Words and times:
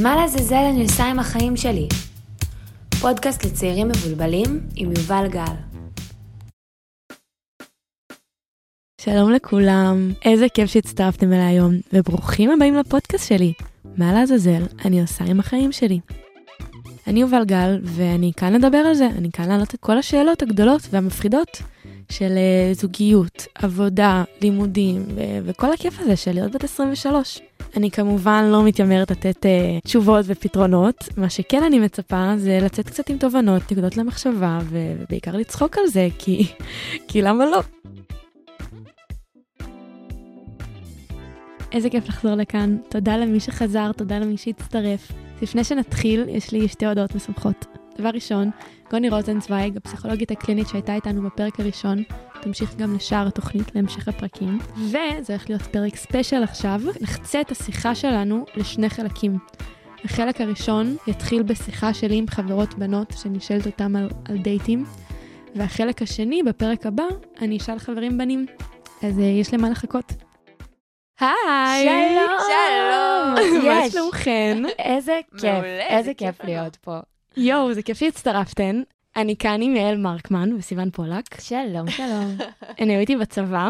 מה 0.00 0.16
לעזאזל 0.16 0.54
אני 0.54 0.82
עושה 0.82 1.04
עם 1.04 1.18
החיים 1.18 1.56
שלי? 1.56 1.88
פודקאסט 3.00 3.44
לצעירים 3.44 3.88
מבולבלים 3.88 4.60
עם 4.76 4.92
יובל 4.98 5.28
גל. 5.28 5.54
שלום 9.00 9.30
לכולם, 9.32 10.12
איזה 10.24 10.46
כיף 10.54 10.70
שהצטרפתם 10.70 11.32
אליי 11.32 11.44
היום, 11.44 11.74
וברוכים 11.92 12.50
הבאים 12.50 12.74
לפודקאסט 12.74 13.28
שלי. 13.28 13.52
מה 13.96 14.12
לעזאזל 14.12 14.62
אני 14.84 15.00
עושה 15.00 15.24
עם 15.24 15.40
החיים 15.40 15.72
שלי. 15.72 16.00
אני 17.06 17.20
יובל 17.20 17.44
גל, 17.44 17.80
ואני 17.82 18.32
כאן 18.36 18.52
לדבר 18.52 18.78
על 18.78 18.94
זה, 18.94 19.06
אני 19.06 19.30
כאן 19.32 19.48
לענות 19.48 19.74
את 19.74 19.80
כל 19.80 19.98
השאלות 19.98 20.42
הגדולות 20.42 20.82
והמפחידות 20.90 21.62
של 22.12 22.32
uh, 22.32 22.78
זוגיות, 22.78 23.46
עבודה, 23.54 24.24
לימודים, 24.40 25.02
ו- 25.14 25.38
וכל 25.44 25.72
הכיף 25.72 26.00
הזה 26.00 26.16
של 26.16 26.32
להיות 26.32 26.52
בת 26.52 26.64
23. 26.64 27.40
אני 27.76 27.90
כמובן 27.90 28.44
לא 28.52 28.64
מתיימרת 28.64 29.10
לתת 29.10 29.36
uh, 29.46 29.84
תשובות 29.84 30.24
ופתרונות, 30.28 31.08
מה 31.16 31.30
שכן 31.30 31.62
אני 31.62 31.78
מצפה 31.78 32.32
זה 32.36 32.58
לצאת 32.62 32.86
קצת 32.86 33.10
עם 33.10 33.18
תובנות, 33.18 33.72
נקודות 33.72 33.96
למחשבה, 33.96 34.58
ו- 34.62 34.92
ובעיקר 34.98 35.36
לצחוק 35.36 35.78
על 35.78 35.86
זה, 35.86 36.08
כי, 36.18 36.46
כי 37.08 37.22
למה 37.22 37.46
לא? 37.46 37.60
איזה 41.72 41.90
כיף 41.90 42.08
לחזור 42.08 42.34
לכאן, 42.34 42.76
תודה 42.88 43.16
למי 43.16 43.40
שחזר, 43.40 43.92
תודה 43.92 44.18
למי 44.18 44.36
שהצטרף. 44.36 45.12
לפני 45.42 45.64
שנתחיל, 45.64 46.24
יש 46.28 46.52
לי 46.52 46.68
שתי 46.68 46.86
הודעות 46.86 47.14
משמחות. 47.14 47.81
דבר 47.98 48.08
ראשון, 48.14 48.50
גוני 48.90 49.08
רוזנצוויג, 49.08 49.76
הפסיכולוגית 49.76 50.30
הקלינית 50.30 50.68
שהייתה 50.68 50.94
איתנו 50.94 51.22
בפרק 51.22 51.60
הראשון, 51.60 52.02
תמשיך 52.40 52.76
גם 52.76 52.94
לשאר 52.94 53.26
התוכנית 53.26 53.74
להמשך 53.74 54.08
הפרקים. 54.08 54.58
וזה 54.76 55.24
הולך 55.28 55.48
להיות 55.48 55.62
פרק 55.62 55.96
ספיישל 55.96 56.42
עכשיו, 56.42 56.80
נחצה 57.00 57.40
את 57.40 57.50
השיחה 57.50 57.94
שלנו 57.94 58.44
לשני 58.56 58.88
חלקים. 58.88 59.38
החלק 60.04 60.40
הראשון 60.40 60.96
יתחיל 61.06 61.42
בשיחה 61.42 61.94
שלי 61.94 62.16
עם 62.16 62.26
חברות 62.28 62.74
בנות 62.74 63.12
שנשאלת 63.22 63.66
אותם 63.66 63.96
על, 63.96 64.08
על 64.28 64.38
דייטים, 64.38 64.84
והחלק 65.54 66.02
השני, 66.02 66.42
בפרק 66.42 66.86
הבא, 66.86 67.04
אני 67.40 67.56
אשאל 67.56 67.78
חברים 67.78 68.18
בנים. 68.18 68.46
אז 69.02 69.18
uh, 69.18 69.22
יש 69.22 69.54
למה 69.54 69.70
לחכות. 69.70 70.12
היי! 71.20 72.18
שלום! 72.38 73.34
מה 73.64 73.84
יש. 73.84 73.92
שלומכן? 73.92 74.62
איזה 74.78 75.20
כיף, 75.36 75.64
איזה 75.88 76.02
זה 76.02 76.14
כיף. 76.14 76.44
להיות 76.44 76.76
פה. 76.76 76.98
יואו, 77.36 77.74
זה 77.74 77.82
כיף 77.82 77.98
שהצטרפתן. 77.98 78.82
אני 79.16 79.36
כאן 79.36 79.62
עם 79.62 79.76
יעל 79.76 79.96
מרקמן 79.96 80.52
וסיון 80.58 80.90
פולק. 80.90 81.40
שלום, 81.40 81.90
שלום. 81.90 82.36
אני 82.80 82.96
הייתי 82.96 83.16
בצבא, 83.16 83.68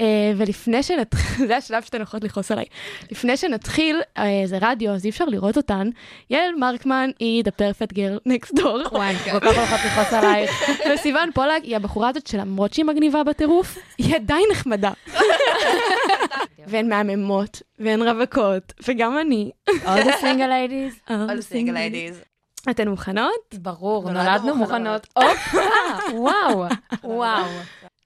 אה, 0.00 0.32
ולפני 0.36 0.82
שנתחיל, 0.82 1.46
זה 1.48 1.56
השלב 1.56 1.82
שאתן 1.82 2.02
יכולות 2.02 2.24
לכעוס 2.24 2.50
עליי. 2.50 2.64
לפני 3.10 3.36
שנתחיל, 3.36 4.00
אה, 4.18 4.42
זה 4.44 4.58
רדיו, 4.60 4.92
אז 4.92 5.04
אי 5.04 5.10
אפשר 5.10 5.24
לראות 5.24 5.56
אותן. 5.56 5.90
יעל 6.30 6.54
מרקמן 6.58 7.10
היא 7.18 7.44
the 7.44 7.50
perfect 7.50 7.94
girl 7.94 8.28
next 8.28 8.58
door. 8.58 8.92
וואי, 8.92 9.10
אני 9.10 9.18
כל 9.18 9.40
כך 9.40 9.56
הולכות 9.56 9.80
לכעוס 9.86 10.12
עלייך. 10.12 10.50
וסיון 10.94 11.30
פולק 11.34 11.62
היא 11.62 11.76
הבחורה 11.76 12.08
הזאת 12.08 12.26
שלמרות 12.26 12.74
שהיא 12.74 12.84
מגניבה 12.84 13.24
בטירוף, 13.24 13.78
היא 13.98 14.14
עדיין 14.14 14.44
נחמדה. 14.50 14.92
והן 16.66 16.88
מהממות, 16.88 17.62
והן 17.78 18.02
רווקות, 18.02 18.72
וגם 18.88 19.18
אני. 19.18 19.50
All 19.68 19.72
the 19.84 20.12
single 20.20 20.50
ladies? 20.50 21.10
All 21.10 21.38
the 21.38 21.52
single 21.52 21.74
ladies. 21.74 22.33
אתן 22.70 22.88
מוכנות? 22.88 23.54
ברור, 23.54 24.10
נולדנו 24.10 24.56
מוכנות. 24.56 25.06
וואו, 26.14 26.64
וואו. 27.04 27.46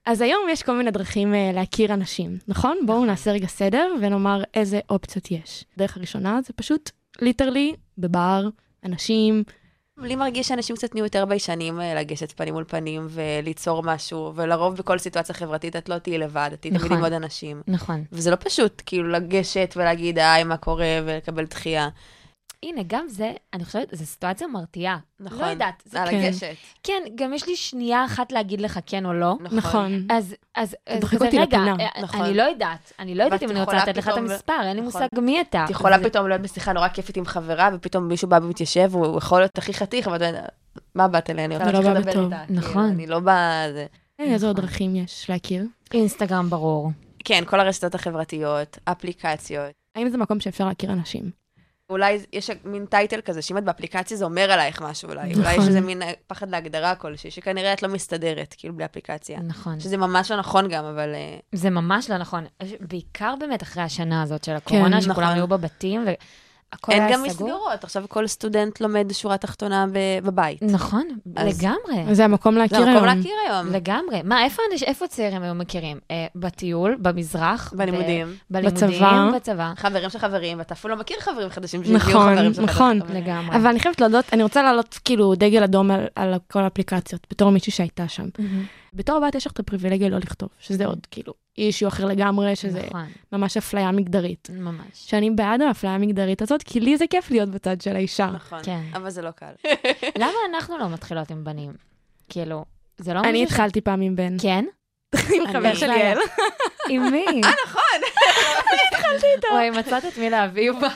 אז 0.06 0.20
היום 0.20 0.40
יש 0.50 0.62
כל 0.62 0.76
מיני 0.76 0.90
דרכים 0.90 1.34
uh, 1.34 1.54
להכיר 1.54 1.94
אנשים, 1.94 2.38
נכון? 2.48 2.78
בואו 2.86 3.04
נעשה 3.04 3.32
רגע 3.32 3.46
סדר 3.46 3.94
ונאמר 4.00 4.42
איזה 4.54 4.80
אופציות 4.90 5.30
יש. 5.30 5.64
הדרך 5.76 5.96
הראשונה 5.96 6.40
זה 6.44 6.52
פשוט 6.52 6.90
ליטרלי 7.20 7.74
בבר, 7.98 8.48
אנשים, 8.84 9.42
לי 10.02 10.16
מרגיש 10.16 10.48
שאנשים 10.48 10.76
קצת 10.76 10.94
נהיו 10.94 11.04
יותר 11.04 11.24
ביישנים 11.24 11.80
אה, 11.80 11.94
לגשת 11.94 12.32
פנים 12.32 12.54
מול 12.54 12.64
פנים 12.64 13.06
וליצור 13.10 13.82
משהו, 13.82 14.32
ולרוב 14.34 14.76
בכל 14.76 14.98
סיטואציה 14.98 15.34
חברתית 15.34 15.76
את 15.76 15.88
לא 15.88 15.98
תהיי 15.98 16.18
לבד, 16.18 16.50
את 16.52 16.60
תהיי 16.60 16.70
תמיד 16.70 16.84
נכון. 16.84 16.96
עם 16.96 17.04
עוד 17.04 17.12
אנשים. 17.12 17.62
נכון. 17.66 18.04
וזה 18.12 18.30
לא 18.30 18.36
פשוט, 18.36 18.82
כאילו, 18.86 19.08
לגשת 19.08 19.74
ולהגיד, 19.76 20.18
היי, 20.18 20.44
מה 20.44 20.56
קורה, 20.56 21.00
ולקבל 21.04 21.44
דחייה. 21.44 21.88
הנה, 22.62 22.80
גם 22.86 23.04
זה, 23.08 23.32
אני 23.54 23.64
חושבת, 23.64 23.88
זו 23.92 24.06
סיטואציה 24.06 24.46
מרתיעה. 24.48 24.98
נכון. 25.20 25.38
לא 25.38 25.44
יודעת. 25.46 25.82
זה- 25.86 26.02
על 26.02 26.10
כן. 26.10 26.22
לגשת. 26.26 26.54
כן, 26.82 27.02
גם 27.14 27.34
יש 27.34 27.46
לי 27.48 27.56
שנייה 27.56 28.04
אחת 28.04 28.32
להגיד 28.32 28.60
לך 28.60 28.78
כן 28.86 29.06
או 29.06 29.12
לא. 29.12 29.34
נכון. 29.40 30.06
אז, 30.10 30.34
אז, 30.54 30.76
אז 30.86 31.04
כזה, 31.04 31.24
אותי 31.24 31.38
רגע. 31.38 31.58
אה, 31.58 32.02
נכון. 32.02 32.20
אני 32.24 32.34
לא 32.36 32.42
יודעת, 32.42 32.92
אני 32.98 33.14
לא 33.14 33.22
יודעת 33.24 33.42
אם 33.42 33.50
אני 33.50 33.60
רוצה 33.60 33.76
לתת 33.76 33.96
לך 33.96 34.08
את 34.08 34.16
המספר, 34.16 34.52
אין 34.62 34.76
לי 34.76 34.82
נכון. 34.82 35.02
מושג 35.02 35.20
מי 35.20 35.40
אתה. 35.40 35.64
את 35.64 35.70
יכולה 35.70 35.98
זה- 35.98 36.04
פתאום 36.04 36.28
להיות 36.28 36.40
בשיחה 36.42 36.72
נורא 36.72 36.88
כיפית 36.88 37.16
עם 37.16 37.24
חברה, 37.24 37.70
ופתאום 37.74 38.08
מישהו 38.08 38.28
בא 38.28 38.38
ומתיישב, 38.42 38.88
והוא 38.92 39.18
יכול 39.18 39.40
להיות 39.40 39.58
הכי 39.58 39.74
חתיך, 39.74 40.08
אבל 40.08 40.34
מה 40.94 41.08
באת 41.08 41.30
אליי? 41.30 41.44
אני 41.44 41.54
רוצה 41.56 41.66
זה 41.66 41.72
לא 41.72 41.78
לדבר. 41.80 41.98
איתה. 41.98 42.10
כאילו, 42.12 42.28
נכון. 42.60 42.84
אני 42.84 43.06
לא 43.06 43.20
באה... 43.20 43.72
זה- 43.72 43.86
איזה 44.18 44.46
עוד 44.46 44.56
נכון. 44.58 44.68
דרכים 44.70 44.96
יש 44.96 45.30
להכיר? 45.30 45.64
אינסטגרם 45.94 46.50
ברור. 46.50 46.90
כן, 47.24 47.42
כל 47.46 47.60
הרשתות 47.60 47.94
החברתיות, 47.94 48.78
אפליקציות. 48.84 49.70
האם 49.96 50.08
זה 50.08 50.18
מקום 50.18 50.40
שאפשר 50.40 50.66
להכיר 50.68 50.92
אנשים? 50.92 51.30
אולי 51.90 52.18
יש 52.32 52.50
מין 52.64 52.86
טייטל 52.86 53.20
כזה, 53.20 53.42
שאם 53.42 53.58
את 53.58 53.64
באפליקציה 53.64 54.16
זה 54.16 54.24
אומר 54.24 54.50
עלייך 54.50 54.82
משהו 54.82 55.08
אולי. 55.08 55.28
נכון. 55.28 55.42
אולי 55.42 55.54
יש 55.54 55.68
איזה 55.68 55.80
מין 55.80 56.02
פחד 56.26 56.50
להגדרה 56.50 56.94
כלשהי, 56.94 57.30
שכנראה 57.30 57.72
את 57.72 57.82
לא 57.82 57.88
מסתדרת, 57.88 58.54
כאילו, 58.58 58.74
בלי 58.74 58.84
אפליקציה. 58.84 59.40
נכון. 59.40 59.80
שזה 59.80 59.96
ממש 59.96 60.30
לא 60.30 60.36
נכון 60.36 60.68
גם, 60.68 60.84
אבל... 60.84 61.14
אה, 61.14 61.38
זה 61.52 61.70
ממש 61.70 62.10
לא 62.10 62.18
נכון. 62.18 62.44
בעיקר 62.80 63.34
באמת 63.40 63.62
אחרי 63.62 63.82
השנה 63.82 64.22
הזאת 64.22 64.44
של 64.44 64.52
הקורונה, 64.52 64.96
כן, 64.96 65.00
שכולם 65.00 65.26
נכון. 65.26 65.36
היו 65.36 65.48
בבתים, 65.48 66.00
והכל 66.06 66.22
אין 66.90 67.02
היה 67.02 67.12
גם 67.12 67.18
סגור. 67.28 67.48
מסגרות, 67.48 67.84
עכשיו 67.84 68.04
כל 68.08 68.26
סטודנט 68.26 68.80
לומד 68.80 69.06
שורה 69.12 69.36
תחתונה 69.38 69.86
ב- 69.92 70.26
בבית. 70.26 70.62
נכון, 70.62 71.08
אז- 71.36 71.62
לגמרי. 71.62 72.14
זה 72.14 72.24
המקום 72.24 72.54
זה 72.54 72.60
להכיר 72.60 72.76
המקום 72.78 72.94
היום. 73.04 73.04
להכיר 73.16 73.32
היום. 73.48 73.66
לגמרי. 73.72 74.20
מה, 74.24 74.44
איפה, 74.44 74.62
איפה 74.86 75.06
צעירים 75.06 75.42
היו 75.42 75.54
מכירים? 75.54 75.98
אה, 76.10 76.26
בטיול, 76.36 76.96
במזרח? 77.02 77.72
בלימודים. 77.76 78.26
ב- 78.50 78.54
בלימודים, 78.54 78.88
בצבא. 78.88 79.30
בצבא. 79.36 79.72
חברים 79.76 80.10
של 80.10 80.18
חברים, 80.18 80.58
ואתה 80.58 80.74
אפילו 80.74 80.94
לא 80.94 81.00
מכיר 81.00 81.16
חברים 81.20 81.48
חדשים 81.50 81.84
שהגיעו 81.84 81.98
נכון, 81.98 82.34
חברים 82.36 82.54
של 82.54 82.62
נכון. 82.62 83.00
חברים. 83.00 83.22
לגמרי. 83.22 83.56
אבל 83.56 83.66
אני 83.66 83.80
חייבת 83.80 84.00
להודות, 84.00 84.24
אני 84.32 84.42
רוצה 84.42 84.62
להעלות 84.62 84.98
כאילו 85.04 85.34
דגל 85.34 85.62
אדום 85.62 85.90
על, 85.90 86.06
על 86.14 86.34
כל 86.50 86.60
האפליקציות, 86.62 87.26
בתור 87.30 87.50
מישהי 87.50 87.72
שהייתה 87.72 88.08
שם. 88.08 88.26
מהמם. 88.38 88.64
בתור 88.98 89.20
בת 89.26 89.34
יש 89.34 89.46
לך 89.46 89.52
את 89.52 89.58
הפריבילגיה 89.58 90.08
לא 90.08 90.18
לכתוב, 90.18 90.48
שזה 90.60 90.86
עוד 90.86 91.06
כאילו 91.10 91.34
אישיו 91.58 91.88
אחר 91.88 92.04
לגמרי, 92.04 92.56
שזה 92.56 92.82
נכון, 92.86 93.06
ממש 93.32 93.56
אפליה 93.56 93.92
מגדרית. 93.92 94.48
ממש. 94.52 94.84
שאני 94.92 95.30
בעד 95.30 95.60
האפליה 95.62 95.94
המגדרית 95.94 96.42
הזאת, 96.42 96.62
כי 96.62 96.80
לי 96.80 96.96
זה 96.96 97.04
כיף 97.10 97.30
להיות 97.30 97.48
בצד 97.48 97.80
של 97.80 97.96
האישה. 97.96 98.26
נכון, 98.26 98.58
כן. 98.62 98.80
אבל 98.94 99.10
זה 99.10 99.22
לא 99.22 99.30
קל. 99.30 99.52
למה 100.22 100.32
אנחנו 100.54 100.78
לא 100.78 100.88
מתחילות 100.88 101.30
עם 101.30 101.44
בנים? 101.44 101.72
כאילו, 102.28 102.64
זה 102.98 103.14
לא... 103.14 103.20
אני 103.20 103.42
התחלתי 103.42 103.80
פעם 103.80 104.00
עם 104.00 104.16
בן, 104.16 104.36
כן? 104.42 104.64
עם 105.34 105.46
חבר 105.52 105.58
אני- 105.68 105.76
של 105.76 105.90
יעל. 105.90 106.18
עם 106.90 107.10
מי? 107.10 107.26
אה, 107.44 107.50
נכון. 107.66 107.82
וואי, 109.52 109.70
מצאת 109.70 110.04
את 110.04 110.18
מי 110.18 110.30
להביא 110.30 110.72
בה. 110.72 110.88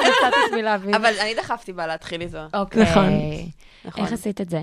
מצאת 0.00 0.34
את 0.48 0.54
מי 0.54 0.62
להביא. 0.62 0.96
אבל 0.96 1.12
אני 1.20 1.34
דחפתי 1.34 1.72
בה 1.72 1.86
להתחיל 1.86 2.20
איתו. 2.20 2.38
אוקיי. 2.54 2.82
נכון. 2.82 3.08
נכון. 3.84 4.04
איך 4.04 4.12
עשית 4.12 4.40
את 4.40 4.50
זה? 4.50 4.62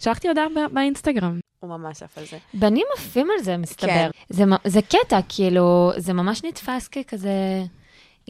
שלחתי 0.00 0.28
הודעה 0.28 0.44
באינסטגרם. 0.72 1.40
הוא 1.60 1.70
ממש 1.70 2.02
עף 2.02 2.18
על 2.18 2.24
זה. 2.30 2.38
בנים 2.54 2.86
עפים 2.96 3.28
על 3.38 3.44
זה, 3.44 3.56
מסתבר. 3.56 3.86
כן. 3.88 4.10
זה, 4.28 4.44
זה 4.64 4.80
קטע, 4.82 5.20
כאילו, 5.28 5.92
זה 5.96 6.12
ממש 6.12 6.44
נתפס 6.44 6.88
ככזה, 6.88 7.62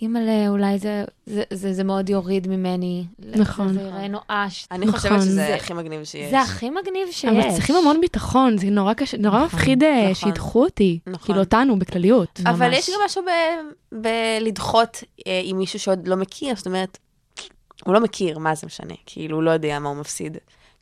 אימא'לה, 0.02 0.48
אולי 0.48 0.78
זה, 0.78 1.04
זה, 1.26 1.42
זה, 1.52 1.72
זה 1.72 1.84
מאוד 1.84 2.08
יוריד 2.10 2.48
ממני. 2.48 3.04
נכון. 3.18 3.72
זה 3.74 3.80
ייראה 3.80 4.08
נואש. 4.08 4.66
אני 4.70 4.86
נכון. 4.86 5.00
חושבת 5.00 5.20
שזה 5.20 5.34
זה- 5.34 5.54
הכי 5.54 5.72
מגניב 5.74 6.04
שיש. 6.04 6.30
זה 6.30 6.40
הכי 6.40 6.70
מגניב 6.70 7.08
שיש. 7.10 7.24
אבל 7.24 7.50
צריכים 7.52 7.76
המון 7.76 8.00
ביטחון, 8.00 8.58
זה 8.58 8.66
נורא 8.70 8.94
קשה, 8.94 9.16
נורא 9.16 9.44
נכון, 9.44 9.46
מפחיד 9.58 9.82
אה, 9.82 10.10
נכון. 10.10 10.14
שידחו 10.14 10.64
אותי. 10.64 10.98
נכון. 11.06 11.26
כאילו 11.26 11.40
אותנו, 11.40 11.78
בכלליות. 11.78 12.40
אבל 12.46 12.66
ממש. 12.68 12.78
יש 12.78 12.90
גם 12.90 13.00
משהו 13.04 13.22
ב- 13.22 14.00
בלדחות 14.02 15.02
אה, 15.26 15.40
עם 15.44 15.58
מישהו 15.58 15.78
שעוד 15.78 16.08
לא 16.08 16.16
מכיר, 16.16 16.56
זאת 16.56 16.66
אומרת, 16.66 16.98
הוא 17.84 17.94
לא 17.94 18.00
מכיר, 18.00 18.38
מה 18.38 18.54
זה 18.54 18.66
משנה? 18.66 18.94
כאילו, 19.06 19.36
הוא 19.36 19.42
לא 19.42 19.50
יודע 19.50 19.78
מה 19.78 19.88
הוא 19.88 19.96
מפסיד. 19.96 20.38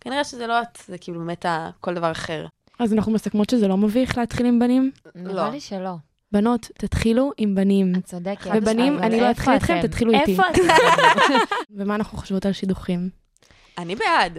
כנראה 0.09 0.25
שזה 0.25 0.47
לא 0.47 0.63
את, 0.63 0.79
זה 0.87 0.99
כאילו 0.99 1.19
באמת 1.21 1.47
כל 1.81 1.95
דבר 1.95 2.11
אחר. 2.11 2.47
אז 2.79 2.93
אנחנו 2.93 3.13
מסכמות 3.13 3.51
שזה 3.51 3.69
לא 3.69 3.77
מביך 3.77 4.19
להתחיל 4.19 4.47
עם 4.47 4.59
בנים? 4.59 4.91
נראה 5.15 5.35
לא. 5.35 5.49
לי 5.49 5.61
שלא. 5.61 5.95
בנות, 6.33 6.71
תתחילו 6.79 7.31
עם 7.37 7.55
בנים. 7.55 7.93
את 7.99 8.05
צודקת. 8.05 8.51
ובנים, 8.55 8.99
אני 8.99 9.21
לא 9.21 9.31
אתחיל 9.31 9.53
איתכם? 9.53 9.81
תתחילו 9.83 10.13
איתי. 10.13 10.31
איפה 10.31 10.43
אתם? 10.51 10.63
ומה 11.77 11.95
אנחנו 11.95 12.19
חושבות 12.19 12.47
על 12.47 12.53
שידוכים? 12.53 13.11
אני 13.79 13.97
בעד. 13.97 14.39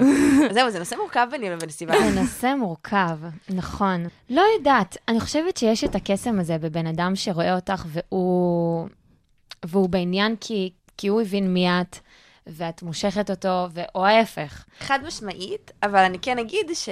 זהו, 0.54 0.70
זה 0.70 0.78
נושא 0.78 0.94
מורכב 0.96 1.26
ביני 1.30 1.50
לבין 1.50 1.70
סיבה. 1.70 1.94
זה 2.00 2.20
נושא 2.20 2.54
מורכב, 2.58 3.18
נכון. 3.50 4.06
לא 4.30 4.42
יודעת, 4.58 4.96
אני 5.08 5.20
חושבת 5.20 5.56
שיש 5.56 5.84
את 5.84 5.94
הקסם 5.94 6.40
הזה 6.40 6.58
בבן 6.58 6.86
אדם 6.86 7.16
שרואה 7.16 7.54
אותך 7.54 7.84
והוא, 7.86 8.88
והוא 9.64 9.88
בעניין 9.88 10.36
כי, 10.40 10.70
כי 10.96 11.08
הוא 11.08 11.20
הבין 11.20 11.54
מי 11.54 11.68
את, 11.70 11.96
ואת 12.46 12.82
מושכת 12.82 13.30
אותו, 13.30 13.66
ו... 13.74 13.80
או 13.94 14.06
ההפך. 14.06 14.64
חד 14.80 14.98
משמעית, 15.06 15.70
אבל 15.82 15.98
אני 15.98 16.18
כן 16.18 16.38
אגיד 16.38 16.70
ש... 16.74 16.88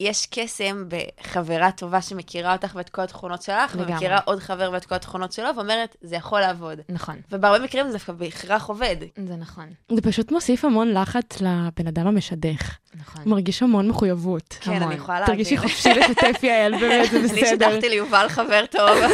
יש 0.00 0.26
קסם 0.30 0.84
בחברה 0.88 1.72
טובה 1.72 2.02
שמכירה 2.02 2.52
אותך 2.52 2.72
ואת 2.74 2.88
כל 2.88 3.02
התכונות 3.02 3.42
שלך, 3.42 3.74
לגמרי. 3.74 3.92
ומכירה 3.92 4.18
עוד 4.24 4.38
חבר 4.38 4.70
ואת 4.72 4.84
כל 4.84 4.94
התכונות 4.94 5.32
שלו, 5.32 5.48
ואומרת, 5.56 5.96
זה 6.00 6.16
יכול 6.16 6.40
לעבוד. 6.40 6.78
נכון, 6.88 7.16
ובהרבה 7.30 7.64
מקרים 7.64 7.86
זה 7.86 7.92
דווקא 7.92 8.12
בהכרח 8.12 8.66
עובד. 8.66 8.96
זה 9.26 9.36
נכון, 9.36 9.66
זה 9.94 10.02
פשוט 10.02 10.32
מוסיף 10.32 10.64
המון 10.64 10.92
לחץ 10.94 11.40
לבן 11.40 11.86
אדם 11.86 12.06
המשדך. 12.06 12.76
נכון. 12.94 13.22
הוא 13.22 13.30
מרגיש 13.30 13.62
המון 13.62 13.88
מחויבות. 13.88 14.56
כן, 14.60 14.70
המון. 14.70 14.82
אני 14.82 14.94
יכולה 14.94 15.20
להבין. 15.20 15.34
תרגישי 15.34 15.56
חופשי 15.56 15.88
לשתף 15.88 16.42
יעל, 16.42 16.78
באמת, 16.80 17.10
זה 17.10 17.18
אני 17.20 17.28
בסדר. 17.28 17.46
שידכתי 17.46 17.88
ליובל 17.88 18.28
חבר 18.28 18.64
טוב. 18.70 18.98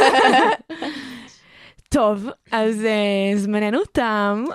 טוב, 1.89 2.27
אז 2.51 2.85
אה, 2.85 3.37
זמננו 3.37 3.79
תם. 3.91 4.45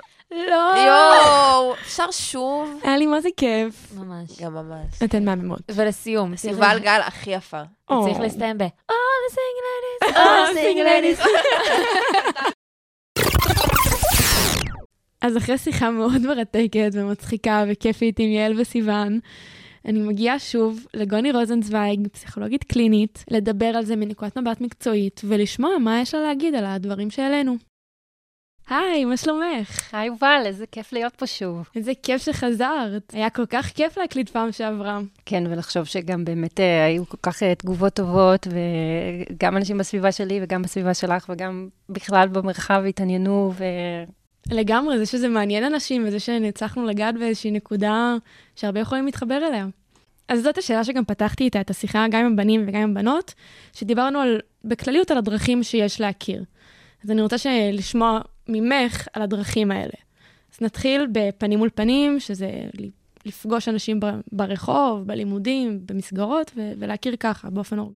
לא! 0.49 0.73
יואו, 0.87 1.73
אפשר 1.73 2.11
שוב? 2.11 2.79
היה 2.83 2.97
לי 2.97 3.05
מה 3.05 3.21
זה 3.21 3.29
כיף. 3.37 3.93
ממש. 3.97 4.41
גם 4.41 4.53
ממש. 4.53 5.03
אתן 5.03 5.25
מהממות. 5.25 5.61
ולסיום, 5.71 6.33
יובל 6.51 6.79
גל 6.79 7.01
הכי 7.05 7.31
יפה. 7.31 7.61
צריך. 7.89 8.19
להסתיים 8.19 8.57
ב... 8.57 8.63
All 8.63 9.19
the 9.29 9.33
single 9.33 9.65
ladies, 9.69 10.17
All 10.17 10.53
the 10.53 10.59
single 10.59 10.85
ladies. 10.85 11.27
אז 15.21 15.37
אחרי 15.37 15.57
שיחה 15.57 15.91
מאוד 15.91 16.21
מרתקת 16.21 16.89
ומצחיקה 16.93 17.63
וכיפית 17.67 18.19
עם 18.19 18.29
יעל 18.29 18.61
וסיוון, 18.61 19.19
אני 19.85 19.99
מגיעה 19.99 20.39
שוב 20.39 20.85
לגוני 20.93 21.31
רוזנצוויג, 21.31 22.07
פסיכולוגית 22.07 22.63
קלינית, 22.63 23.25
לדבר 23.31 23.65
על 23.65 23.85
זה 23.85 23.95
מנקודת 23.95 24.37
מבט 24.37 24.61
מקצועית 24.61 25.21
ולשמוע 25.23 25.77
מה 25.77 26.01
יש 26.01 26.13
לה 26.13 26.21
להגיד 26.21 26.55
על 26.55 26.65
הדברים 26.65 27.09
שהעלינו. 27.09 27.57
היי, 28.73 29.05
מה 29.05 29.17
שלומך? 29.17 29.93
היי 29.93 30.07
יובל, 30.07 30.41
איזה 30.45 30.65
כיף 30.71 30.93
להיות 30.93 31.15
פה 31.15 31.27
שוב. 31.27 31.69
איזה 31.75 31.91
כיף 32.03 32.21
שחזרת. 32.21 33.13
היה 33.13 33.29
כל 33.29 33.45
כך 33.45 33.65
כיף 33.65 33.97
להקליט 33.97 34.29
פעם 34.29 34.51
שעברה. 34.51 34.99
כן, 35.25 35.43
ולחשוב 35.49 35.83
שגם 35.83 36.25
באמת 36.25 36.59
אה, 36.59 36.85
היו 36.85 37.09
כל 37.09 37.17
כך 37.21 37.43
אה, 37.43 37.55
תגובות 37.55 37.93
טובות, 37.93 38.47
וגם 38.47 39.57
אנשים 39.57 39.77
בסביבה 39.77 40.11
שלי 40.11 40.39
וגם 40.43 40.61
בסביבה 40.61 40.93
שלך, 40.93 41.25
וגם 41.29 41.67
בכלל 41.89 42.27
במרחב 42.27 42.83
התעניינו, 42.89 43.53
ו... 43.57 43.63
לגמרי, 44.51 44.97
זה 44.97 45.05
שזה 45.05 45.27
מעניין 45.27 45.63
אנשים 45.63 46.03
וזה 46.07 46.19
שהצלחנו 46.19 46.85
לגעת 46.85 47.15
באיזושהי 47.15 47.51
נקודה 47.51 48.15
שהרבה 48.55 48.79
יכולים 48.79 49.05
להתחבר 49.05 49.47
אליה. 49.47 49.65
אז 50.27 50.43
זאת 50.43 50.57
השאלה 50.57 50.83
שגם 50.83 51.05
פתחתי 51.05 51.43
איתה 51.43 51.61
את 51.61 51.69
השיחה, 51.69 52.05
גם 52.11 52.25
עם 52.25 52.33
הבנים 52.33 52.63
וגם 52.67 52.81
עם 52.81 52.93
בנות, 52.93 53.33
שדיברנו 53.73 54.19
על, 54.19 54.39
בכלליות 54.65 55.11
על 55.11 55.17
הדרכים 55.17 55.63
שיש 55.63 56.01
להכיר. 56.01 56.43
אז 57.03 57.11
אני 57.11 57.21
רוצה 57.21 57.37
לשמוע 57.73 58.19
ממך 58.47 59.07
על 59.13 59.21
הדרכים 59.21 59.71
האלה. 59.71 59.93
אז 60.53 60.61
נתחיל 60.61 61.07
בפנים 61.11 61.59
מול 61.59 61.69
פנים, 61.75 62.19
שזה 62.19 62.49
לפגוש 63.25 63.69
אנשים 63.69 63.99
ברחוב, 64.31 65.07
בלימודים, 65.07 65.79
במסגרות, 65.85 66.51
ו- 66.55 66.71
ולהכיר 66.79 67.15
ככה, 67.19 67.49
באופן 67.49 67.79
אור... 67.79 67.91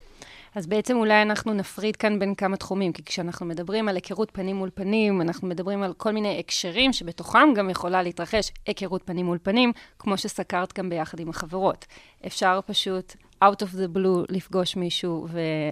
אז 0.55 0.67
בעצם 0.67 0.97
אולי 0.97 1.23
אנחנו 1.23 1.55
נפריד 1.55 1.97
כאן 1.97 2.19
בין 2.19 2.35
כמה 2.35 2.57
תחומים, 2.57 2.93
כי 2.93 3.05
כשאנחנו 3.05 3.47
מדברים 3.47 3.89
על 3.89 3.95
היכרות 3.95 4.31
פנים 4.31 4.57
מול 4.57 4.71
פנים, 4.75 5.21
אנחנו 5.21 5.49
מדברים 5.49 5.83
על 5.83 5.93
כל 5.93 6.13
מיני 6.13 6.39
הקשרים 6.39 6.93
שבתוכם 6.93 7.55
גם 7.57 7.71
יכולה 7.71 8.03
להתרחש 8.03 8.51
היכרות 8.67 9.03
פנים 9.05 9.27
מול 9.27 9.39
פנים, 9.43 9.73
כמו 9.99 10.19
שסקרת 10.19 10.79
גם 10.79 10.91
ביחד 10.91 11.21
עם 11.21 11.29
החברות. 11.29 11.87
אפשר 12.27 12.61
פשוט 12.67 13.15
out 13.45 13.63
of 13.63 13.75
the 13.75 13.97
blue 13.97 14.27
לפגוש 14.29 14.77
מישהו 14.77 15.27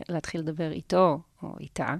ולהתחיל 0.08 0.40
לדבר 0.40 0.72
איתו 0.72 1.18
או 1.44 1.58
איתה. 1.60 1.94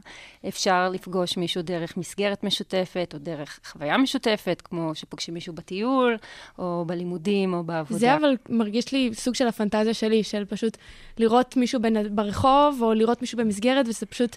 אפשר 0.48 0.88
לפגוש 0.88 1.36
מישהו 1.36 1.62
דרך 1.62 1.96
מסגרת 1.96 2.44
משותפת 2.44 3.10
או 3.14 3.18
דרך 3.18 3.60
חוויה 3.64 3.98
משותפת, 3.98 4.62
כמו 4.64 4.94
שפוגשים 4.94 5.34
מישהו 5.34 5.54
בטיול, 5.54 6.16
או 6.58 6.84
בלימודים, 6.86 7.54
או 7.54 7.64
בעבודה. 7.64 7.98
זה 8.00 8.16
אבל 8.16 8.36
מרגיש 8.48 8.92
לי 8.92 9.10
סוג 9.14 9.34
של 9.34 9.46
הפנטזיה 9.46 9.94
שלי, 9.94 10.22
של 10.22 10.44
פשוט 10.44 10.76
לראות 11.18 11.56
מישהו 11.56 11.82
בין- 11.82 12.16
ברחוב, 12.16 12.78
או 12.82 12.94
לראות 12.94 13.20
מישהו 13.20 13.38
במסגרת, 13.38 13.88
וזה 13.88 14.06
פשוט 14.06 14.36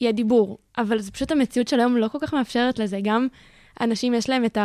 יהיה 0.00 0.12
דיבור. 0.12 0.58
אבל 0.78 0.98
זה 0.98 1.10
פשוט 1.12 1.32
המציאות 1.32 1.68
של 1.68 1.80
היום 1.80 1.96
לא 1.96 2.08
כל 2.08 2.18
כך 2.20 2.34
מאפשרת 2.34 2.78
לזה. 2.78 2.98
גם 3.02 3.26
אנשים 3.80 4.14
יש 4.14 4.28
להם 4.30 4.44
את 4.44 4.58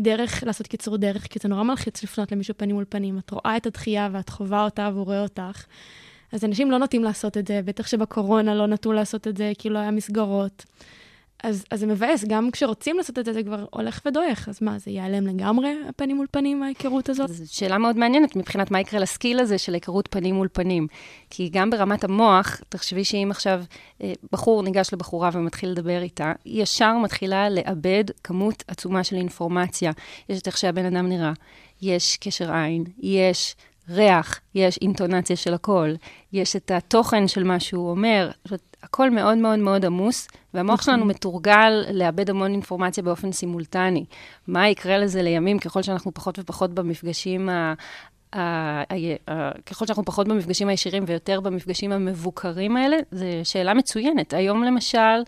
הדרך 0.00 0.44
לעשות 0.46 0.66
קיצור 0.66 0.96
דרך, 0.96 1.26
כי 1.30 1.38
זה 1.42 1.48
נורא 1.48 1.62
מלחיץ 1.62 2.02
לפנות 2.02 2.32
למישהו 2.32 2.54
פנים 2.56 2.74
מול 2.74 2.84
פנים. 2.88 3.18
את 3.18 3.30
רואה 3.30 3.56
את 3.56 3.66
הדחייה 3.66 4.08
ואת 4.12 4.28
חווה 4.28 4.64
אותה 4.64 4.90
והוא 4.94 5.04
רואה 5.04 5.22
אותך. 5.22 5.64
אז 6.34 6.44
אנשים 6.44 6.70
לא 6.70 6.78
נוטים 6.78 7.04
לעשות 7.04 7.36
את 7.36 7.46
זה, 7.46 7.60
בטח 7.64 7.86
שבקורונה 7.86 8.54
לא 8.54 8.66
נטו 8.66 8.92
לעשות 8.92 9.28
את 9.28 9.36
זה, 9.36 9.52
כי 9.58 9.68
לא 9.68 9.78
היה 9.78 9.90
מסגרות. 9.90 10.64
אז, 11.42 11.64
אז 11.70 11.80
זה 11.80 11.86
מבאס, 11.86 12.24
גם 12.28 12.50
כשרוצים 12.50 12.96
לעשות 12.96 13.18
את 13.18 13.24
זה, 13.24 13.32
זה 13.32 13.42
כבר 13.42 13.64
הולך 13.70 14.00
ודועך. 14.06 14.48
אז 14.48 14.62
מה, 14.62 14.78
זה 14.78 14.90
ייעלם 14.90 15.26
לגמרי, 15.26 15.74
הפנים 15.88 16.16
מול 16.16 16.26
פנים, 16.30 16.62
ההיכרות 16.62 17.08
הזאת? 17.08 17.28
זו 17.28 17.54
שאלה 17.54 17.78
מאוד 17.78 17.96
מעניינת 17.96 18.36
מבחינת 18.36 18.70
מה 18.70 18.80
יקרה 18.80 19.00
לסקיל 19.00 19.40
הזה 19.40 19.58
של 19.58 19.74
היכרות 19.74 20.08
פנים 20.10 20.34
מול 20.34 20.48
פנים. 20.52 20.86
כי 21.30 21.48
גם 21.48 21.70
ברמת 21.70 22.04
המוח, 22.04 22.60
תחשבי 22.68 23.04
שאם 23.04 23.28
עכשיו 23.30 23.62
אה, 24.02 24.12
בחור 24.32 24.62
ניגש 24.62 24.92
לבחורה 24.92 25.30
ומתחיל 25.32 25.70
לדבר 25.70 26.02
איתה, 26.02 26.32
היא 26.44 26.62
ישר 26.62 26.98
מתחילה 26.98 27.50
לאבד 27.50 28.04
כמות 28.24 28.64
עצומה 28.68 29.04
של 29.04 29.16
אינפורמציה. 29.16 29.92
יש 30.28 30.40
את 30.40 30.46
איך 30.46 30.56
שהבן 30.56 30.84
אדם 30.84 31.08
נראה, 31.08 31.32
יש 31.82 32.16
קשר 32.16 32.52
עין, 32.52 32.84
יש 32.98 33.56
ריח, 33.90 34.40
יש 34.54 34.78
אינטונציה 34.82 35.36
של 35.36 35.54
הקול, 35.54 35.96
יש 36.32 36.56
את 36.56 36.70
התוכן 36.70 37.28
של 37.28 37.44
מה 37.44 37.60
שהוא 37.60 37.90
אומר. 37.90 38.30
זאת 38.44 38.50
אומרת, 38.50 38.76
הכל 38.82 39.10
מאוד 39.10 39.38
מאוד 39.38 39.58
מאוד 39.58 39.84
עמוס, 39.84 40.28
והמוח 40.54 40.80
נכון. 40.80 40.94
שלנו 40.94 41.04
מתורגל 41.04 41.84
לאבד 41.92 42.30
המון 42.30 42.52
אינפורמציה 42.52 43.02
באופן 43.02 43.32
סימולטני. 43.32 44.04
מה 44.46 44.68
יקרה 44.68 44.98
לזה 44.98 45.22
לימים 45.22 45.58
ככל 45.58 45.82
שאנחנו 45.82 46.14
פחות 46.14 46.38
ופחות 46.38 46.74
במפגשים 46.74 47.48
ה- 47.48 47.74
ככל 49.66 49.86
שאנחנו 49.86 50.04
פחות 50.04 50.28
במפגשים 50.28 50.68
הישירים 50.68 51.04
ויותר 51.06 51.40
במפגשים 51.40 51.92
המבוקרים 51.92 52.76
האלה, 52.76 52.96
זו 53.10 53.26
שאלה 53.44 53.74
מצוינת. 53.74 54.32
היום 54.32 54.64
למשל, 54.64 55.22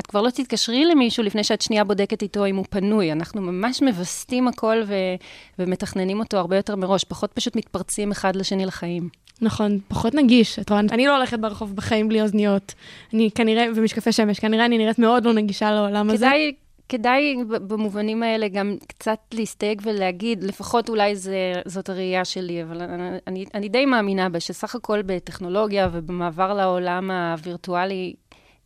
את 0.00 0.06
כבר 0.06 0.22
לא 0.22 0.30
תתקשרי 0.30 0.84
למישהו 0.84 1.22
לפני 1.22 1.44
שאת 1.44 1.62
שנייה 1.62 1.84
בודקת 1.84 2.22
איתו 2.22 2.46
אם 2.46 2.56
הוא 2.56 2.64
פנוי. 2.70 3.12
אנחנו 3.12 3.42
ממש 3.42 3.82
מווסתים 3.82 4.48
הכל 4.48 4.82
ו- 4.86 4.94
ומתכננים 5.58 6.20
אותו 6.20 6.36
הרבה 6.36 6.56
יותר 6.56 6.76
מראש, 6.76 7.04
פחות 7.04 7.32
פשוט 7.32 7.56
מתפרצים 7.56 8.10
אחד 8.10 8.36
לשני 8.36 8.66
לחיים. 8.66 9.08
נכון, 9.42 9.78
פחות 9.88 10.14
נגיש. 10.14 10.58
את 10.58 10.70
רואה, 10.70 10.80
אני 10.80 11.06
לא 11.06 11.16
הולכת 11.16 11.38
ברחוב 11.38 11.76
בחיים 11.76 12.08
בלי 12.08 12.22
אוזניות. 12.22 12.74
אני 13.14 13.30
כנראה, 13.34 13.66
ומשקפי 13.74 14.12
שמש, 14.12 14.40
כנראה 14.40 14.64
אני 14.64 14.78
נראית 14.78 14.98
מאוד 14.98 15.24
לא 15.24 15.32
נגישה 15.32 15.70
לעולם 15.70 16.10
הזה. 16.10 16.26
כדאי, 16.26 16.52
כדאי 16.88 17.36
במובנים 17.44 18.22
האלה 18.22 18.48
גם 18.48 18.76
קצת 18.86 19.18
להסתייג 19.34 19.80
ולהגיד, 19.84 20.44
לפחות 20.44 20.88
אולי 20.88 21.16
זה, 21.16 21.52
זאת 21.66 21.88
הראייה 21.88 22.24
שלי, 22.24 22.62
אבל 22.62 22.82
אני, 22.82 23.18
אני, 23.26 23.44
אני 23.54 23.68
די 23.68 23.86
מאמינה 23.86 24.28
בה, 24.28 24.40
שסך 24.40 24.74
הכל 24.74 25.02
בטכנולוגיה 25.02 25.88
ובמעבר 25.92 26.54
לעולם 26.54 27.10
הווירטואלי, 27.10 28.14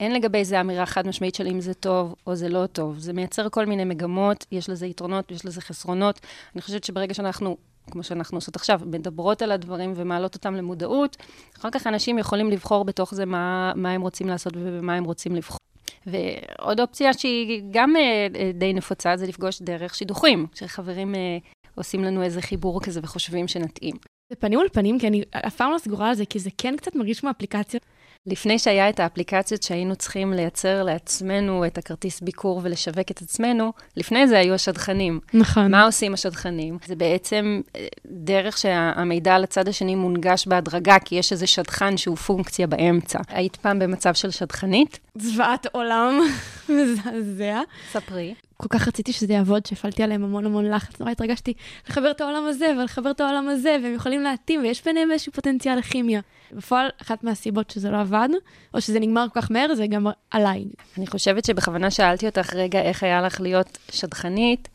אין 0.00 0.12
לגבי 0.12 0.44
זה 0.44 0.60
אמירה 0.60 0.86
חד 0.86 1.08
משמעית 1.08 1.34
של 1.34 1.46
אם 1.46 1.60
זה 1.60 1.74
טוב 1.74 2.14
או 2.26 2.34
זה 2.34 2.48
לא 2.48 2.66
טוב. 2.66 2.98
זה 2.98 3.12
מייצר 3.12 3.48
כל 3.48 3.66
מיני 3.66 3.84
מגמות, 3.84 4.46
יש 4.52 4.70
לזה 4.70 4.86
יתרונות, 4.86 5.30
יש 5.30 5.46
לזה 5.46 5.60
חסרונות. 5.60 6.20
אני 6.54 6.62
חושבת 6.62 6.84
שברגע 6.84 7.14
שאנחנו, 7.14 7.56
כמו 7.90 8.02
שאנחנו 8.02 8.36
עושות 8.36 8.56
עכשיו, 8.56 8.80
מדברות 8.86 9.42
על 9.42 9.52
הדברים 9.52 9.92
ומעלות 9.96 10.34
אותם 10.34 10.54
למודעות, 10.54 11.16
אחר 11.58 11.70
כך 11.70 11.86
אנשים 11.86 12.18
יכולים 12.18 12.50
לבחור 12.50 12.84
בתוך 12.84 13.14
זה 13.14 13.24
מה, 13.24 13.72
מה 13.76 13.90
הם 13.90 14.00
רוצים 14.00 14.28
לעשות 14.28 14.52
ובמה 14.56 14.94
הם 14.94 15.04
רוצים 15.04 15.34
לבחור. 15.34 15.58
ועוד 16.06 16.80
אופציה 16.80 17.12
שהיא 17.12 17.62
גם 17.70 17.96
אה, 17.96 18.26
אה, 18.36 18.50
די 18.54 18.72
נפוצה, 18.72 19.16
זה 19.16 19.26
לפגוש 19.26 19.62
דרך 19.62 19.94
שידוכים, 19.94 20.46
שחברים 20.54 21.14
אה, 21.14 21.38
עושים 21.74 22.04
לנו 22.04 22.22
איזה 22.22 22.42
חיבור 22.42 22.82
כזה 22.82 23.00
וחושבים 23.02 23.48
שנתאים. 23.48 23.96
זה 24.30 24.36
פנים 24.36 24.58
מול 24.58 24.68
פנים, 24.72 24.98
כי 24.98 25.06
אני 25.06 25.22
אף 25.46 25.56
פעם 25.56 25.72
לא 25.72 25.78
סגורה 25.78 26.08
על 26.08 26.14
זה, 26.14 26.26
כי 26.26 26.38
זה 26.38 26.50
כן 26.58 26.74
קצת 26.76 26.94
מרגיש 26.94 27.20
כמו 27.20 27.30
אפליקציה. 27.30 27.80
לפני 28.26 28.58
שהיה 28.58 28.88
את 28.88 29.00
האפליקציות 29.00 29.62
שהיינו 29.62 29.96
צריכים 29.96 30.32
לייצר 30.32 30.82
לעצמנו 30.82 31.66
את 31.66 31.78
הכרטיס 31.78 32.20
ביקור 32.20 32.60
ולשווק 32.62 33.10
את 33.10 33.22
עצמנו, 33.22 33.72
לפני 33.96 34.28
זה 34.28 34.38
היו 34.38 34.54
השדכנים. 34.54 35.20
נכון. 35.34 35.70
מה 35.70 35.84
עושים 35.84 36.14
השדכנים? 36.14 36.78
זה 36.86 36.96
בעצם 36.96 37.60
אה, 37.76 37.86
דרך 38.06 38.58
שהמידע 38.58 39.34
על 39.34 39.44
הצד 39.44 39.68
השני 39.68 39.94
מונגש 39.94 40.46
בהדרגה, 40.46 40.98
כי 40.98 41.14
יש 41.14 41.32
איזה 41.32 41.46
שדכן 41.46 41.96
שהוא 41.96 42.16
פונקציה 42.16 42.66
באמצע. 42.66 43.18
היית 43.28 43.56
פעם 43.56 43.78
במצב 43.78 44.14
של 44.14 44.30
שדכנית? 44.30 44.98
זוועת 45.14 45.66
עולם, 45.72 46.20
מזעזע. 46.68 47.60
ספרי. 47.92 48.34
כל 48.56 48.68
כך 48.68 48.88
רציתי 48.88 49.12
שזה 49.12 49.32
יעבוד, 49.32 49.66
שהפעלתי 49.66 50.02
עליהם 50.02 50.24
המון 50.24 50.46
המון 50.46 50.70
לחץ, 50.70 51.00
נורא 51.00 51.10
התרגשתי 51.10 51.54
לחבר 51.88 52.10
את 52.10 52.20
העולם 52.20 52.44
הזה 52.46 52.72
ולחבר 52.78 53.10
את 53.10 53.20
העולם 53.20 53.48
הזה, 53.48 53.76
והם 53.82 53.94
יכולים 53.94 54.22
להתאים, 54.22 54.60
ויש 54.62 54.84
ביניהם 54.84 55.12
איזשהו 55.12 55.32
פוטנציאל 55.32 55.78
לכימיה. 55.78 56.20
בפועל, 56.52 56.88
אחת 57.02 57.24
מהסיבות 57.24 57.70
שזה 57.70 57.90
לא 57.90 58.00
עבד, 58.00 58.28
או 58.74 58.80
שזה 58.80 59.00
נגמר 59.00 59.26
כל 59.32 59.40
כך 59.40 59.50
מהר, 59.50 59.74
זה 59.74 59.86
גם 59.86 60.06
עליי. 60.30 60.64
אני 60.98 61.06
חושבת 61.06 61.44
שבכוונה 61.44 61.90
שאלתי 61.90 62.26
אותך 62.26 62.54
רגע 62.54 62.82
איך 62.82 63.02
היה 63.02 63.22
לך 63.22 63.40
להיות 63.40 63.78
שדכנית, 63.90 64.68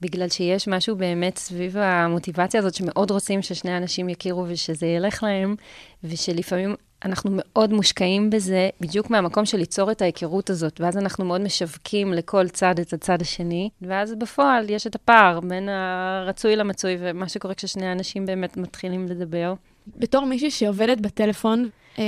בגלל 0.00 0.28
שיש 0.28 0.68
משהו 0.68 0.96
באמת 0.96 1.38
סביב 1.38 1.76
המוטיבציה 1.76 2.60
הזאת, 2.60 2.74
שמאוד 2.74 3.10
רוצים 3.10 3.42
ששני 3.42 3.76
אנשים 3.76 4.08
יכירו 4.08 4.44
ושזה 4.48 4.86
ילך 4.86 5.22
להם, 5.22 5.56
ושלפעמים 6.04 6.74
אנחנו 7.04 7.30
מאוד 7.34 7.72
מושקעים 7.72 8.30
בזה, 8.30 8.68
בדיוק 8.80 9.10
מהמקום 9.10 9.44
של 9.44 9.58
ליצור 9.58 9.90
את 9.90 10.02
ההיכרות 10.02 10.50
הזאת, 10.50 10.80
ואז 10.80 10.96
אנחנו 10.96 11.24
מאוד 11.24 11.40
משווקים 11.40 12.12
לכל 12.12 12.48
צד 12.48 12.78
את 12.80 12.92
הצד 12.92 13.22
השני, 13.22 13.70
ואז 13.82 14.14
בפועל 14.14 14.70
יש 14.70 14.86
את 14.86 14.94
הפער 14.94 15.40
בין 15.40 15.68
הרצוי 15.68 16.56
למצוי, 16.56 16.96
ומה 17.00 17.28
שקורה 17.28 17.54
כששני 17.54 17.92
אנשים 17.92 18.26
באמת 18.26 18.56
מתחילים 18.56 19.06
לדבר. 19.08 19.54
בתור 19.96 20.26
מישהי 20.26 20.50
שעובדת 20.50 21.00
בטלפון, 21.00 21.68
אמ, 21.98 22.02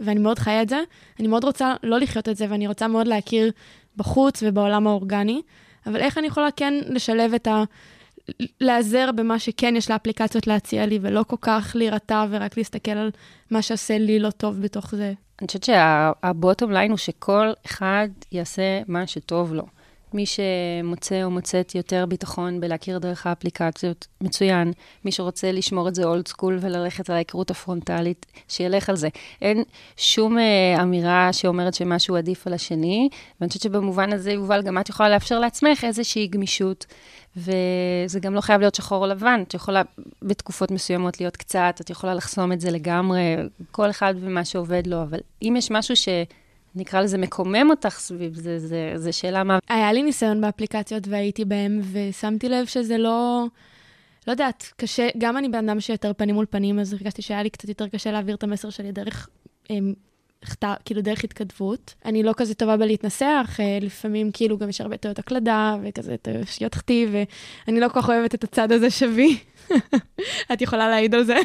ואני 0.00 0.20
מאוד 0.20 0.38
חיה 0.38 0.62
את 0.62 0.68
זה, 0.68 0.80
אני 1.20 1.28
מאוד 1.28 1.44
רוצה 1.44 1.74
לא 1.82 1.98
לחיות 1.98 2.28
את 2.28 2.36
זה, 2.36 2.46
ואני 2.48 2.66
רוצה 2.66 2.88
מאוד 2.88 3.06
להכיר 3.06 3.50
בחוץ 3.96 4.42
ובעולם 4.42 4.86
האורגני, 4.86 5.42
אבל 5.86 5.96
איך 5.96 6.18
אני 6.18 6.26
יכולה 6.26 6.48
כן 6.56 6.74
לשלב 6.86 7.34
את 7.34 7.46
ה... 7.46 7.64
להיעזר 8.60 9.10
במה 9.16 9.38
שכן 9.38 9.76
יש 9.76 9.90
לאפליקציות 9.90 10.46
להציע 10.46 10.86
לי, 10.86 10.98
ולא 11.02 11.24
כל 11.28 11.36
כך 11.40 11.72
להירתע 11.74 12.26
ורק 12.30 12.56
להסתכל 12.56 12.90
על 12.90 13.10
מה 13.50 13.62
שעושה 13.62 13.98
לי 13.98 14.18
לא 14.18 14.30
טוב 14.30 14.62
בתוך 14.62 14.94
זה. 14.94 15.12
אני 15.40 15.46
חושבת 15.46 15.64
שהבוטום 15.64 16.72
ליין 16.72 16.90
הוא 16.90 16.98
שכל 16.98 17.52
אחד 17.66 18.08
יעשה 18.32 18.80
מה 18.88 19.06
שטוב 19.06 19.54
לו. 19.54 19.66
מי 20.14 20.24
שמוצא 20.26 21.22
או 21.22 21.30
מוצאת 21.30 21.74
יותר 21.74 22.06
ביטחון 22.06 22.60
בלהכיר 22.60 22.98
דרך 22.98 23.26
האפליקציות, 23.26 24.06
מצוין. 24.20 24.72
מי 25.04 25.12
שרוצה 25.12 25.52
לשמור 25.52 25.88
את 25.88 25.94
זה 25.94 26.04
אולד 26.04 26.28
סקול 26.28 26.58
וללכת 26.60 27.10
על 27.10 27.16
ההיכרות 27.16 27.50
הפרונטלית, 27.50 28.26
שילך 28.48 28.88
על 28.88 28.96
זה. 28.96 29.08
אין 29.42 29.62
שום 29.96 30.38
אה, 30.38 30.82
אמירה 30.82 31.32
שאומרת 31.32 31.74
שמשהו 31.74 32.16
עדיף 32.16 32.46
על 32.46 32.52
השני, 32.52 33.08
ואני 33.40 33.48
חושבת 33.48 33.62
שבמובן 33.62 34.12
הזה, 34.12 34.32
יובל, 34.32 34.62
גם 34.62 34.78
את 34.78 34.88
יכולה 34.88 35.08
לאפשר 35.08 35.38
לעצמך 35.38 35.84
איזושהי 35.84 36.26
גמישות, 36.26 36.86
וזה 37.36 38.20
גם 38.20 38.34
לא 38.34 38.40
חייב 38.40 38.60
להיות 38.60 38.74
שחור 38.74 39.04
או 39.04 39.06
לבן, 39.06 39.42
את 39.48 39.54
יכולה 39.54 39.82
בתקופות 40.22 40.70
מסוימות 40.70 41.20
להיות 41.20 41.36
קצת, 41.36 41.78
את 41.80 41.90
יכולה 41.90 42.14
לחסום 42.14 42.52
את 42.52 42.60
זה 42.60 42.70
לגמרי, 42.70 43.36
כל 43.70 43.90
אחד 43.90 44.14
ומה 44.20 44.44
שעובד 44.44 44.86
לו, 44.86 45.02
אבל 45.02 45.18
אם 45.42 45.54
יש 45.58 45.70
משהו 45.70 45.96
ש... 45.96 46.08
נקרא 46.76 47.00
לזה 47.00 47.18
מקומם 47.18 47.70
אותך 47.70 47.98
סביב 47.98 48.34
זה, 48.34 48.58
זה, 48.58 48.92
זה 48.96 49.12
שאלה 49.12 49.44
מה... 49.44 49.58
היה 49.68 49.92
לי 49.92 50.02
ניסיון 50.02 50.40
באפליקציות 50.40 51.08
והייתי 51.08 51.44
בהם, 51.44 51.80
ושמתי 51.92 52.48
לב 52.48 52.66
שזה 52.66 52.98
לא... 52.98 53.46
לא 54.26 54.32
יודעת, 54.32 54.72
קשה, 54.76 55.08
גם 55.18 55.36
אני 55.36 55.48
בן 55.48 55.68
אדם 55.68 55.80
שיותר 55.80 56.12
פנים 56.16 56.34
מול 56.34 56.46
פנים, 56.50 56.78
אז 56.78 56.92
הרגשתי 56.92 57.22
שהיה 57.22 57.42
לי 57.42 57.50
קצת 57.50 57.68
יותר 57.68 57.88
קשה 57.88 58.12
להעביר 58.12 58.34
את 58.34 58.42
המסר 58.42 58.70
שלי 58.70 58.92
דרך, 58.92 59.28
הם, 59.70 59.94
אמ, 60.64 60.74
כאילו 60.84 61.02
דרך 61.02 61.24
התכתבות. 61.24 61.94
אני 62.04 62.22
לא 62.22 62.32
כזה 62.36 62.54
טובה 62.54 62.76
בלהתנסח, 62.76 63.56
אה, 63.60 63.78
לפעמים 63.80 64.30
כאילו 64.32 64.58
גם 64.58 64.68
יש 64.68 64.80
הרבה 64.80 64.96
טעויות 64.96 65.18
הקלדה, 65.18 65.76
וכזה 65.82 66.16
שגיאות 66.44 66.74
כתיב, 66.74 67.14
ואני 67.66 67.80
לא 67.80 67.88
כל 67.88 68.00
כך 68.00 68.08
אוהבת 68.08 68.34
את 68.34 68.44
הצד 68.44 68.72
הזה 68.72 68.90
שבי. 68.90 69.38
את 70.52 70.62
יכולה 70.62 70.88
להעיד 70.88 71.14
על 71.14 71.24
זה. 71.24 71.36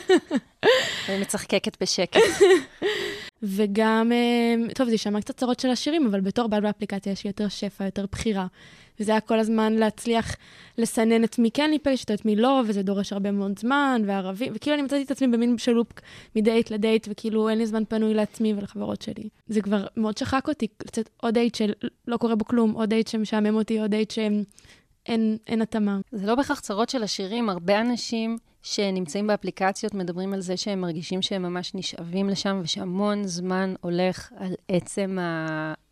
אני 1.10 1.22
מצחקקת 1.22 1.82
בשקט. 1.82 2.20
וגם, 3.44 4.12
אה, 4.12 4.74
טוב, 4.74 4.86
זה 4.86 4.94
יישמע 4.94 5.22
קצת 5.22 5.38
צרות 5.38 5.60
של 5.60 5.70
השירים, 5.70 6.06
אבל 6.06 6.22
בתור 6.22 6.48
בעל 6.48 6.62
באפליקציה 6.62 7.12
יש 7.12 7.24
לי 7.24 7.30
יותר 7.30 7.48
שפע, 7.48 7.86
יותר 7.86 8.06
בחירה. 8.12 8.48
וזה 9.00 9.12
היה 9.12 9.22
כל 9.22 9.40
הזמן 9.40 9.74
להצליח 9.74 10.36
לסנן 10.78 11.24
את 11.24 11.40
מי 11.40 11.52
כן 11.52 11.70
להיפגש 11.70 12.04
את 12.04 12.26
מי 12.26 12.36
לא, 12.36 12.62
וזה 12.68 12.84
דורש 12.84 13.14
הרבה 13.14 13.32
מאוד 13.32 13.60
זמן, 13.60 14.02
וערבי, 14.06 14.50
וכאילו 14.54 14.76
אני 14.76 14.84
מצאתי 14.84 15.04
את 15.04 15.12
עצמי 15.12 15.28
במין 15.28 15.58
ש-loop 15.58 15.88
מדייט 16.36 16.72
לדייט, 16.72 17.08
וכאילו 17.12 17.50
אין 17.50 17.58
לי 17.58 17.66
זמן 17.66 17.84
פנוי 17.86 18.14
לעצמי 18.14 18.54
ולחברות 18.54 19.02
שלי. 19.02 19.30
זה 19.48 19.62
כבר 19.62 19.88
מאוד 19.98 20.18
שחק 20.18 20.48
אותי, 20.48 20.68
לצאת 20.86 21.10
עוד 21.18 21.34
דייט 21.34 21.56
שלא 21.56 22.18
קורה 22.18 22.36
בו 22.36 22.46
כלום, 22.46 22.72
עוד 22.72 22.90
דייט 22.90 23.08
שמשעמם 23.08 23.56
אותי, 23.56 23.80
עוד 23.80 23.92
דייט 23.92 24.12
שאין 25.08 25.62
התאמה. 25.62 26.00
זה 26.12 26.28
לא 26.28 26.36
בהכרח 26.36 26.60
צרות 26.60 26.90
של 26.90 27.04
עשירים, 27.04 27.50
הרבה 27.50 27.82
אנשים... 27.82 28.38
שנמצאים 28.64 29.28
באפליקציות 29.28 29.94
מדברים 29.94 30.34
על 30.34 30.42
זה 30.42 30.58
שהם 30.58 30.82
מרגישים 30.82 31.22
שהם 31.22 31.42
ממש 31.42 31.76
נשאבים 31.76 32.30
לשם, 32.30 32.60
ושהמון 32.64 33.24
זמן 33.24 33.74
הולך 33.82 34.32
על 34.38 34.54
עצם 34.68 35.18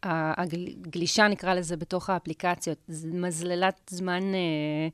הגלישה, 0.04 1.28
נקרא 1.28 1.54
לזה, 1.54 1.78
בתוך 1.78 2.10
האפליקציות. 2.10 2.78
מזללת 3.14 3.82
זמן 3.90 4.24
אה, 4.34 4.88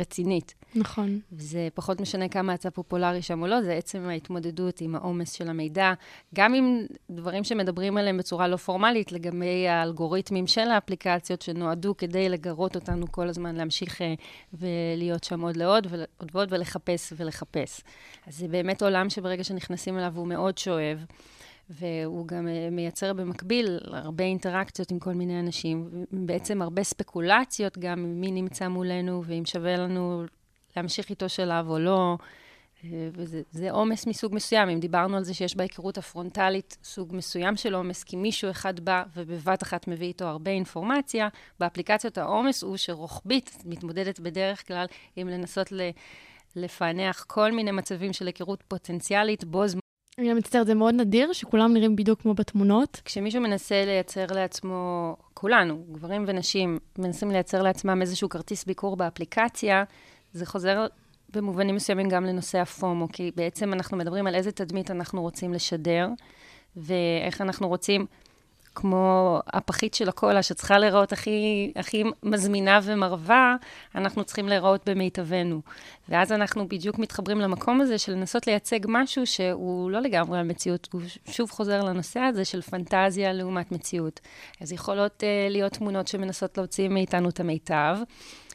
רצינית. 0.00 0.54
נכון. 0.74 1.20
זה 1.38 1.68
פחות 1.74 2.00
משנה 2.00 2.28
כמה 2.28 2.54
אתה 2.54 2.70
פופולרי 2.70 3.22
שם 3.22 3.42
או 3.42 3.46
לא, 3.46 3.62
זה 3.62 3.72
עצם 3.72 4.08
ההתמודדות 4.08 4.80
עם 4.80 4.94
העומס 4.94 5.32
של 5.32 5.50
המידע. 5.50 5.92
גם 6.34 6.54
עם 6.54 6.86
דברים 7.10 7.44
שמדברים 7.44 7.96
עליהם 7.96 8.16
בצורה 8.16 8.48
לא 8.48 8.56
פורמלית, 8.56 9.12
לגבי 9.12 9.68
האלגוריתמים 9.68 10.46
של 10.46 10.70
האפליקציות, 10.70 11.42
שנועדו 11.42 11.96
כדי 11.96 12.28
לגרות 12.28 12.74
אותנו 12.74 13.12
כל 13.12 13.28
הזמן 13.28 13.56
להמשיך 13.56 14.02
אה, 14.02 14.14
ולהיות 14.54 15.24
שם 15.24 15.40
עוד 15.40 15.56
לעוד, 15.56 15.86
ועוד 15.90 16.30
ועוד, 16.32 16.52
ולחפש 16.52 17.12
ולחפש. 17.16 17.80
אז 18.26 18.36
זה 18.36 18.48
באמת 18.48 18.82
עולם 18.82 19.10
שברגע 19.10 19.44
שנכנסים 19.44 19.98
אליו 19.98 20.12
הוא 20.16 20.26
מאוד 20.26 20.58
שואב. 20.58 21.04
והוא 21.70 22.26
גם 22.26 22.48
אה, 22.48 22.68
מייצר 22.70 23.12
במקביל 23.12 23.78
הרבה 23.84 24.24
אינטראקציות 24.24 24.90
עם 24.90 24.98
כל 24.98 25.12
מיני 25.12 25.40
אנשים, 25.40 25.90
בעצם 26.12 26.62
הרבה 26.62 26.82
ספקולציות 26.82 27.78
גם 27.78 28.20
מי 28.20 28.32
נמצא 28.32 28.68
מולנו, 28.68 29.22
ואם 29.26 29.44
שווה 29.44 29.76
לנו 29.76 30.24
להמשיך 30.76 31.10
איתו 31.10 31.28
שלב 31.28 31.68
או 31.68 31.78
לא. 31.78 32.16
אה, 32.84 33.08
וזה 33.12 33.70
עומס 33.70 34.06
מסוג 34.06 34.34
מסוים. 34.34 34.68
אם 34.68 34.80
דיברנו 34.80 35.16
על 35.16 35.24
זה 35.24 35.34
שיש 35.34 35.56
בהיכרות 35.56 35.98
הפרונטלית 35.98 36.76
סוג 36.84 37.16
מסוים 37.16 37.56
של 37.56 37.74
עומס, 37.74 38.04
כי 38.04 38.16
מישהו 38.16 38.50
אחד 38.50 38.80
בא 38.80 39.02
ובבת 39.16 39.62
אחת 39.62 39.88
מביא 39.88 40.06
איתו 40.06 40.24
הרבה 40.24 40.50
אינפורמציה, 40.50 41.28
באפליקציות 41.60 42.18
העומס 42.18 42.62
הוא 42.62 42.76
שרוחבית 42.76 43.62
מתמודדת 43.64 44.20
בדרך 44.20 44.68
כלל 44.68 44.86
עם 45.16 45.28
לנסות 45.28 45.72
ל... 45.72 45.90
לפענח 46.56 47.24
כל 47.28 47.52
מיני 47.52 47.70
מצבים 47.70 48.12
של 48.12 48.26
היכרות 48.26 48.62
פוטנציאלית 48.68 49.44
בו 49.44 49.68
זמן. 49.68 49.79
אני 50.20 50.34
מצטערת, 50.34 50.66
זה 50.66 50.74
מאוד 50.74 50.94
נדיר 50.94 51.32
שכולם 51.32 51.74
נראים 51.74 51.96
בדיוק 51.96 52.22
כמו 52.22 52.34
בתמונות. 52.34 53.00
כשמישהו 53.04 53.40
מנסה 53.40 53.84
לייצר 53.84 54.26
לעצמו, 54.30 55.16
כולנו, 55.34 55.84
גברים 55.92 56.24
ונשים, 56.26 56.78
מנסים 56.98 57.30
לייצר 57.30 57.62
לעצמם 57.62 58.02
איזשהו 58.02 58.28
כרטיס 58.28 58.64
ביקור 58.64 58.96
באפליקציה, 58.96 59.84
זה 60.32 60.46
חוזר 60.46 60.86
במובנים 61.32 61.74
מסוימים 61.74 62.08
גם 62.08 62.24
לנושא 62.24 62.58
הפומו, 62.58 63.08
כי 63.12 63.30
בעצם 63.36 63.72
אנחנו 63.72 63.96
מדברים 63.96 64.26
על 64.26 64.34
איזה 64.34 64.52
תדמית 64.52 64.90
אנחנו 64.90 65.22
רוצים 65.22 65.52
לשדר, 65.52 66.08
ואיך 66.76 67.40
אנחנו 67.40 67.68
רוצים, 67.68 68.06
כמו 68.80 69.38
הפחית 69.46 69.94
של 69.94 70.08
הקולה, 70.08 70.42
שצריכה 70.42 70.78
להיראות 70.78 71.12
הכי, 71.12 71.72
הכי 71.76 72.04
מזמינה 72.22 72.80
ומרווה, 72.82 73.56
אנחנו 73.94 74.24
צריכים 74.24 74.48
להיראות 74.48 74.88
במיטבנו. 74.88 75.60
ואז 76.08 76.32
אנחנו 76.32 76.68
בדיוק 76.68 76.98
מתחברים 76.98 77.40
למקום 77.40 77.80
הזה 77.80 77.98
של 77.98 78.12
לנסות 78.12 78.46
לייצג 78.46 78.80
משהו 78.88 79.26
שהוא 79.26 79.90
לא 79.90 80.00
לגמרי 80.00 80.38
המציאות, 80.38 80.88
הוא 80.92 81.00
שוב 81.30 81.50
חוזר 81.50 81.84
לנושא 81.84 82.20
הזה 82.20 82.44
של 82.44 82.62
פנטזיה 82.62 83.32
לעומת 83.32 83.72
מציאות. 83.72 84.20
אז 84.60 84.72
יכולות 84.72 85.22
uh, 85.22 85.52
להיות 85.52 85.72
תמונות 85.72 86.08
שמנסות 86.08 86.58
להוציא 86.58 86.88
מאיתנו 86.88 87.28
את 87.28 87.40
המיטב. 87.40 87.96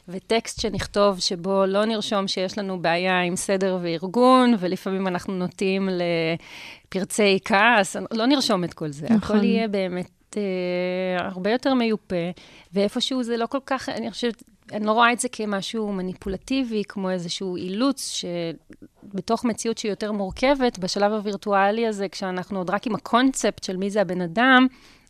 וטקסט 0.08 0.60
שנכתוב 0.60 1.20
שבו 1.20 1.66
לא 1.66 1.84
נרשום 1.84 2.28
שיש 2.28 2.58
לנו 2.58 2.82
בעיה 2.82 3.20
עם 3.20 3.36
סדר 3.36 3.78
וארגון, 3.82 4.54
ולפעמים 4.58 5.08
אנחנו 5.08 5.34
נוטים 5.34 5.88
לפרצי 6.88 7.38
כעס, 7.44 7.96
לא 8.10 8.26
נרשום 8.26 8.64
את 8.64 8.74
כל 8.74 8.88
זה. 8.88 9.06
נכון. 9.10 9.36
הכל 9.36 9.44
יהיה 9.44 9.68
באמת 9.68 10.15
אה, 10.36 11.26
הרבה 11.26 11.50
יותר 11.50 11.74
מיופה, 11.74 12.30
ואיפשהו 12.72 13.22
זה 13.22 13.36
לא 13.36 13.46
כל 13.46 13.58
כך, 13.66 13.88
אני 13.88 14.10
חושבת, 14.10 14.42
אני 14.72 14.86
לא 14.86 14.92
רואה 14.92 15.12
את 15.12 15.20
זה 15.20 15.28
כמשהו 15.28 15.92
מניפולטיבי, 15.92 16.82
כמו 16.88 17.10
איזשהו 17.10 17.56
אילוץ, 17.56 18.22
שבתוך 19.12 19.44
מציאות 19.44 19.78
שהיא 19.78 19.92
יותר 19.92 20.12
מורכבת, 20.12 20.78
בשלב 20.78 21.12
הווירטואלי 21.12 21.86
הזה, 21.86 22.08
כשאנחנו 22.08 22.58
עוד 22.58 22.70
רק 22.70 22.86
עם 22.86 22.94
הקונספט 22.94 23.64
של 23.64 23.76
מי 23.76 23.90
זה 23.90 24.00
הבן 24.00 24.20
אדם, 24.20 24.66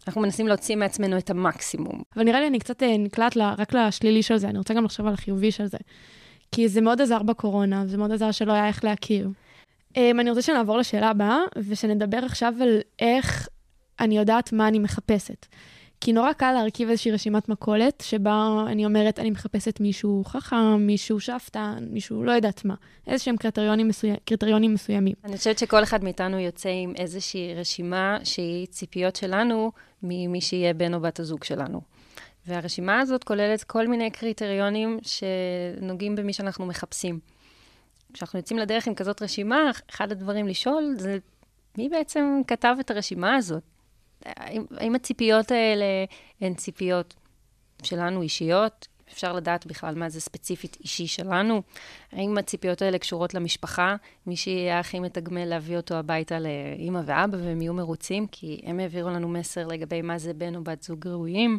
אנחנו 0.07 0.21
מנסים 0.21 0.49
להוציא 0.49 0.77
מעצמנו 0.77 1.19
את 1.19 1.31
המקסימום. 1.31 2.03
אבל 2.17 2.25
נראה 2.25 2.41
לי 2.41 2.47
אני 2.47 2.59
קצת 2.59 2.83
אה, 2.83 2.97
נקלט 2.99 3.37
לה, 3.37 3.55
רק 3.59 3.75
לשלילי 3.75 4.23
של 4.23 4.37
זה, 4.37 4.49
אני 4.49 4.59
רוצה 4.59 4.75
גם 4.75 4.85
לחשוב 4.85 5.07
על 5.07 5.15
החיובי 5.15 5.51
של 5.51 5.67
זה. 5.67 5.79
כי 6.53 6.69
זה 6.69 6.81
מאוד 6.81 7.01
עזר 7.01 7.23
בקורונה, 7.23 7.87
זה 7.87 7.99
מאוד 7.99 8.13
עזר 8.13 8.31
שלא 8.31 8.53
היה 8.53 8.69
איך 8.69 8.85
להכיר. 8.85 9.29
Um, 9.97 9.99
אני 10.21 10.31
רוצה 10.31 10.43
שנעבור 10.43 10.79
לשאלה 10.79 11.11
הבאה, 11.11 11.39
ושנדבר 11.69 12.19
עכשיו 12.25 12.55
על 12.61 12.79
איך 12.99 13.49
אני 14.01 14.19
יודעת 14.19 14.53
מה 14.53 14.69
אני 14.69 14.79
מחפשת. 14.79 15.47
כי 16.01 16.13
נורא 16.13 16.33
קל 16.33 16.53
להרכיב 16.53 16.89
איזושהי 16.89 17.13
רשימת 17.13 17.49
מכולת, 17.49 18.03
שבה 18.07 18.65
אני 18.67 18.85
אומרת, 18.85 19.19
אני 19.19 19.31
מחפשת 19.31 19.81
מישהו 19.81 20.23
חכם, 20.27 20.77
מישהו 20.77 21.21
שאפתן, 21.21 21.87
מישהו 21.91 22.25
לא 22.25 22.33
יודעת 22.33 22.65
מה. 22.65 22.75
איזה 23.07 23.25
שהם 23.25 23.37
קריטריונים, 23.37 23.89
מסוים, 23.89 24.17
קריטריונים 24.25 24.75
מסוימים. 24.75 25.15
אני 25.25 25.37
חושבת 25.37 25.59
שכל 25.59 25.83
אחד 25.83 26.05
מאיתנו 26.05 26.39
יוצא 26.39 26.69
עם 26.69 26.93
איזושהי 26.97 27.55
רשימה 27.55 28.19
שהיא 28.25 28.67
ציפיות 28.67 29.17
שלנו 29.17 29.73
ממי 30.03 30.41
שיהיה 30.41 30.75
בן 30.75 30.95
או 30.95 31.01
בת 31.01 31.21
הזוג 31.21 31.45
שלנו. 31.45 31.81
והרשימה 32.47 33.01
הזאת 33.01 33.25
כוללת 33.25 33.65
כל 33.65 33.89
מיני 33.89 34.11
קריטריונים 34.11 34.99
שנוגעים 35.03 36.17
במי 36.17 36.33
שאנחנו 36.33 36.67
מחפשים. 36.67 37.19
כשאנחנו 38.13 38.39
יוצאים 38.39 38.59
לדרך 38.59 38.89
עם 38.89 38.95
כזאת 38.95 39.23
רשימה, 39.23 39.71
אחד 39.91 40.13
הדברים 40.13 40.49
לשאול 40.49 40.95
זה, 40.99 41.19
מי 41.79 41.89
בעצם 41.89 42.41
כתב 42.47 42.77
את 42.81 42.91
הרשימה 42.91 43.35
הזאת? 43.35 43.63
האם, 44.25 44.95
הציפיות 44.95 45.51
האלה 45.51 45.85
הן 46.41 46.55
ציפיות 46.55 47.15
שלנו 47.83 48.23
אישיות? 48.23 48.89
אפשר 49.13 49.33
לדעת 49.33 49.67
בכלל 49.67 49.95
מה 49.95 50.09
זה 50.09 50.21
ספציפית 50.21 50.77
אישי 50.81 51.07
שלנו? 51.07 51.63
האם 52.13 52.39
הציפיות 52.39 52.83
האלה 52.83 52.99
קשורות 52.99 53.35
למשפחה? 53.35 53.97
מי 54.27 54.37
שיהיה 54.37 54.81
הכי 54.81 55.01
מתגמל 55.01 55.45
להביא 55.45 55.77
אותו 55.77 55.95
הביתה 55.95 56.39
לאימא 56.39 57.01
ואבא 57.07 57.37
והם 57.37 57.63
יהיו 57.63 57.75
מרוצים, 57.75 58.27
כי 58.27 58.61
הם 58.65 58.81
העבירו 58.81 59.11
לנו 59.11 59.29
מסר 59.29 59.67
לגבי 59.67 60.03
מה 60.03 60.19
זה 60.19 60.35
בן 60.35 60.57
או 60.57 60.65
בת 60.65 60.83
זוג 60.83 61.07
ראויים. 61.07 61.59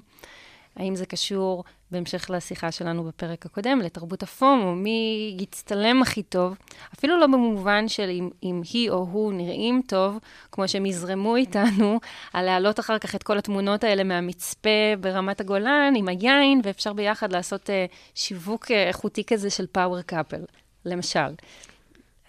האם 0.77 0.95
זה 0.95 1.05
קשור 1.05 1.63
בהמשך 1.91 2.29
לשיחה 2.29 2.71
שלנו 2.71 3.03
בפרק 3.03 3.45
הקודם, 3.45 3.79
לתרבות 3.79 4.23
הפומו, 4.23 4.75
מי 4.75 5.35
יצטלם 5.39 6.01
הכי 6.01 6.23
טוב, 6.23 6.57
אפילו 6.93 7.19
לא 7.19 7.27
במובן 7.27 7.87
של 7.87 8.09
אם, 8.09 8.29
אם 8.43 8.61
היא 8.73 8.89
או 8.89 9.07
הוא 9.11 9.33
נראים 9.33 9.81
טוב, 9.87 10.17
כמו 10.51 10.67
שהם 10.67 10.85
יזרמו 10.85 11.35
איתנו, 11.35 11.99
על 12.33 12.45
להעלות 12.45 12.79
אחר 12.79 12.99
כך 12.99 13.15
את 13.15 13.23
כל 13.23 13.37
התמונות 13.37 13.83
האלה 13.83 14.03
מהמצפה 14.03 14.69
ברמת 14.99 15.41
הגולן 15.41 15.93
עם 15.95 16.07
היין, 16.07 16.61
ואפשר 16.63 16.93
ביחד 16.93 17.31
לעשות 17.31 17.69
uh, 17.69 17.73
שיווק 18.15 18.71
אה, 18.71 18.87
איכותי 18.87 19.23
כזה 19.23 19.49
של 19.49 19.67
פאוור 19.71 20.01
קאפל, 20.01 20.41
למשל. 20.85 21.29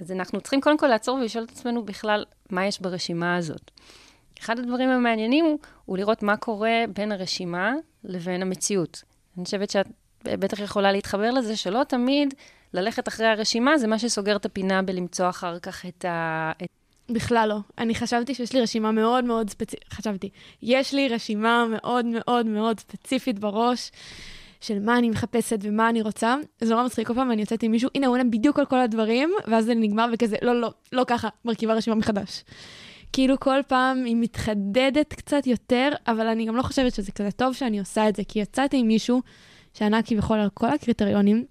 אז 0.00 0.12
אנחנו 0.12 0.40
צריכים 0.40 0.60
קודם 0.60 0.78
כל 0.78 0.86
לעצור 0.86 1.18
ולשאול 1.18 1.44
את 1.44 1.50
עצמנו 1.50 1.82
בכלל, 1.82 2.24
מה 2.50 2.66
יש 2.66 2.80
ברשימה 2.80 3.36
הזאת. 3.36 3.70
אחד 4.40 4.58
הדברים 4.58 4.88
המעניינים 4.88 5.44
הוא, 5.44 5.58
הוא 5.84 5.98
לראות 5.98 6.22
מה 6.22 6.36
קורה 6.36 6.84
בין 6.94 7.12
הרשימה 7.12 7.72
לבין 8.04 8.42
המציאות. 8.42 9.02
אני 9.36 9.44
חושבת 9.44 9.70
שאת 9.70 9.86
בטח 10.24 10.60
יכולה 10.60 10.92
להתחבר 10.92 11.30
לזה, 11.30 11.56
שלא 11.56 11.84
תמיד 11.88 12.34
ללכת 12.74 13.08
אחרי 13.08 13.26
הרשימה 13.26 13.78
זה 13.78 13.86
מה 13.86 13.98
שסוגר 13.98 14.36
את 14.36 14.44
הפינה 14.44 14.82
בלמצוא 14.82 15.28
אחר 15.28 15.58
כך 15.58 15.86
את 15.86 16.04
ה... 16.04 16.52
את... 16.64 16.68
בכלל 17.10 17.48
לא. 17.48 17.58
אני 17.78 17.94
חשבתי 17.94 18.34
שיש 18.34 18.52
לי 18.52 18.60
רשימה 18.60 18.92
מאוד 18.92 19.24
מאוד 19.24 19.50
ספציפית, 19.50 19.92
חשבתי, 19.92 20.30
יש 20.62 20.94
לי 20.94 21.08
רשימה 21.08 21.66
מאוד 21.70 22.06
מאוד 22.06 22.46
מאוד 22.46 22.80
ספציפית 22.80 23.38
בראש. 23.38 23.90
של 24.60 24.78
מה 24.78 24.98
אני 24.98 25.10
מחפשת 25.10 25.58
ומה 25.62 25.88
אני 25.88 26.02
רוצה. 26.02 26.36
זה 26.60 26.74
נורא 26.74 26.84
מצחיק 26.84 27.06
כל 27.06 27.14
פעם, 27.14 27.32
אני 27.32 27.40
יוצאת 27.40 27.62
עם 27.62 27.70
מישהו, 27.70 27.90
הנה, 27.94 28.06
הוא 28.06 28.14
עונה 28.14 28.24
בדיוק 28.24 28.58
על 28.58 28.66
כל 28.66 28.80
הדברים, 28.80 29.30
ואז 29.46 29.64
זה 29.64 29.74
נגמר 29.74 30.06
וכזה, 30.12 30.36
לא, 30.42 30.60
לא, 30.60 30.70
לא 30.92 31.04
ככה, 31.06 31.28
מרכיבה 31.44 31.74
רשימה 31.74 31.96
מחדש. 31.96 32.44
כאילו 33.12 33.40
כל 33.40 33.60
פעם 33.68 34.04
היא 34.04 34.16
מתחדדת 34.16 35.14
קצת 35.14 35.46
יותר, 35.46 35.90
אבל 36.06 36.26
אני 36.26 36.44
גם 36.44 36.56
לא 36.56 36.62
חושבת 36.62 36.94
שזה 36.94 37.12
כזה 37.12 37.30
טוב 37.30 37.54
שאני 37.54 37.78
עושה 37.78 38.08
את 38.08 38.16
זה, 38.16 38.22
כי 38.28 38.38
יצאתי 38.38 38.76
עם 38.76 38.86
מישהו 38.86 39.22
שענה 39.74 40.02
כביכול 40.02 40.38
על 40.38 40.48
כל 40.54 40.68
הקריטריונים, 40.68 41.44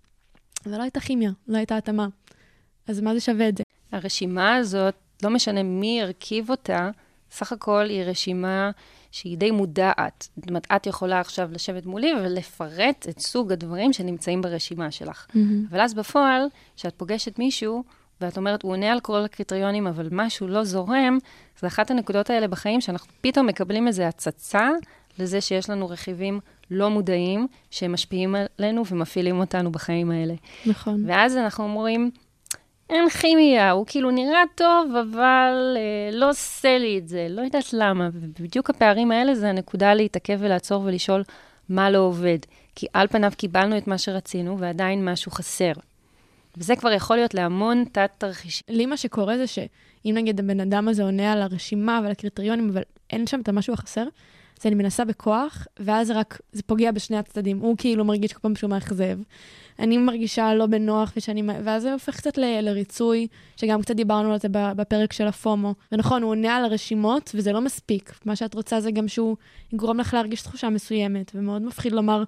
ולא 0.66 0.82
הייתה 0.82 1.00
כימיה, 1.00 1.32
לא 1.48 1.58
הייתה 1.58 1.78
התאמה. 1.78 2.08
אז 2.88 3.02
מה 3.02 3.14
זה 3.14 3.20
שווה 3.20 3.50
את 3.50 3.58
זה? 3.58 3.64
הרשימה 3.92 4.56
הזאת, 4.56 4.96
לא 5.24 5.30
משנה 5.30 5.64
מי 5.64 6.02
הרכיב 6.02 6.50
אותה, 6.50 6.90
סך 7.32 7.52
הכל 7.52 7.86
היא 7.90 8.04
רשימה 8.04 8.72
שהיא 9.12 9.38
די 9.38 9.52
מודעת. 9.52 10.28
זאת 10.36 10.50
אומרת, 10.50 10.68
את 10.76 10.88
יכולה 10.88 11.20
עכשיו 11.20 11.50
לשבת 11.52 11.86
מולי 11.86 12.14
ולפרט 12.14 13.06
את 13.10 13.20
סוג 13.20 13.52
הדברים 13.52 13.94
שנמצאים 13.94 14.42
ברשימה 14.42 14.92
שלך. 14.92 15.28
Mm-hmm. 15.30 15.70
אבל 15.70 15.82
אז 15.82 15.94
בפועל, 15.94 16.48
כשאת 16.76 16.94
פוגשת 16.98 17.40
מישהו, 17.40 17.84
ואת 18.22 18.38
אומרת, 18.38 18.64
הוא 18.64 18.72
עונה 18.72 18.92
על 18.92 19.00
כל 19.00 19.24
הקריטריונים, 19.26 19.88
אבל 19.88 20.08
משהו 20.12 20.48
לא 20.48 20.64
זורם, 20.64 21.18
זה 21.60 21.68
אחת 21.68 21.92
הנקודות 21.92 22.30
האלה 22.30 22.48
בחיים 22.48 22.82
שאנחנו 22.82 23.12
פתאום 23.22 23.48
מקבלים 23.48 23.88
איזו 23.88 24.04
הצצה 24.04 24.70
לזה 25.20 25.42
שיש 25.42 25.70
לנו 25.70 25.90
רכיבים 25.90 26.40
לא 26.72 26.90
מודעים, 26.90 27.48
שהם 27.72 27.94
משפיעים 27.94 28.36
עלינו 28.60 28.86
ומפעילים 28.86 29.40
אותנו 29.40 29.72
בחיים 29.72 30.12
האלה. 30.12 30.34
נכון. 30.66 31.04
ואז 31.08 31.38
אנחנו 31.38 31.64
אומרים, 31.64 32.12
אין 32.90 33.10
כימיה, 33.10 33.72
הוא 33.72 33.86
כאילו 33.88 34.12
נראה 34.12 34.44
טוב, 34.56 34.96
אבל 34.96 35.78
אה, 35.78 36.18
לא 36.18 36.30
עושה 36.30 36.78
לי 36.78 36.98
את 36.98 37.08
זה, 37.08 37.28
לא 37.30 37.42
יודעת 37.42 37.74
למה. 37.74 38.10
ובדיוק 38.14 38.70
הפערים 38.70 39.12
האלה 39.12 39.36
זה 39.36 39.50
הנקודה 39.50 39.94
להתעכב 39.94 40.38
ולעצור 40.40 40.84
ולשאול 40.86 41.24
מה 41.70 41.90
לא 41.90 41.98
עובד. 41.98 42.38
כי 42.76 42.88
על 42.94 43.08
פניו 43.08 43.32
קיבלנו 43.38 43.78
את 43.78 43.88
מה 43.88 43.98
שרצינו, 43.98 44.60
ועדיין 44.60 45.06
משהו 45.06 45.32
חסר. 45.32 45.72
וזה 46.58 46.76
כבר 46.76 46.92
יכול 46.92 47.16
להיות 47.16 47.34
להמון 47.34 47.84
תת-תרחישים. 47.92 48.64
לי 48.70 48.86
מה 48.86 48.98
שקורה 48.98 49.38
זה 49.38 49.48
שאם 49.48 50.12
נגיד 50.14 50.40
הבן 50.40 50.60
אדם 50.60 50.88
הזה 50.88 51.04
עונה 51.04 51.34
על 51.34 51.42
הרשימה 51.42 52.00
ועל 52.04 52.12
הקריטריונים, 52.12 52.70
אבל 52.70 52.82
אין 53.10 53.28
שם 53.28 53.42
את 53.42 53.50
המשהו 53.50 53.74
החסר, 53.74 54.08
אז 54.60 54.66
אני 54.66 54.76
מנסה 54.76 55.06
בכוח, 55.06 55.68
ואז 55.80 56.12
רק, 56.12 56.42
זה 56.52 56.64
פוגע 56.64 56.92
בשני 56.92 57.18
הצדדים. 57.18 57.60
הוא 57.60 57.76
כאילו 57.78 58.06
מרגיש 58.06 58.34
כל 58.34 58.40
פעם 58.40 58.56
שהוא 58.56 58.70
מאכזב. 58.70 59.20
אני 59.80 59.98
מרגישה 59.98 60.54
לא 60.54 60.66
בנוח, 60.66 61.14
ושאני, 61.18 61.44
ואז 61.64 61.82
זה 61.82 61.94
הופך 61.94 62.18
קצת 62.18 62.38
ל, 62.38 62.62
לריצוי, 62.62 63.28
שגם 63.58 63.82
קצת 63.82 63.96
דיברנו 63.96 64.34
על 64.34 64.40
זה 64.40 64.48
בפרק 64.52 65.14
של 65.14 65.28
הפומו. 65.28 65.74
ונכון, 65.92 66.22
הוא 66.22 66.32
עונה 66.32 66.56
על 66.56 66.66
הרשימות, 66.66 67.32
וזה 67.36 67.52
לא 67.52 67.62
מספיק. 67.62 68.14
מה 68.26 68.36
שאת 68.36 68.54
רוצה 68.54 68.82
זה 68.82 68.92
גם 68.92 69.08
שהוא 69.08 69.36
יגרום 69.74 70.00
לך 70.00 70.14
להרגיש 70.14 70.42
תחושה 70.42 70.70
מסוימת, 70.70 71.32
ומאוד 71.36 71.62
מפחיד 71.62 71.92
לומר, 71.92 72.24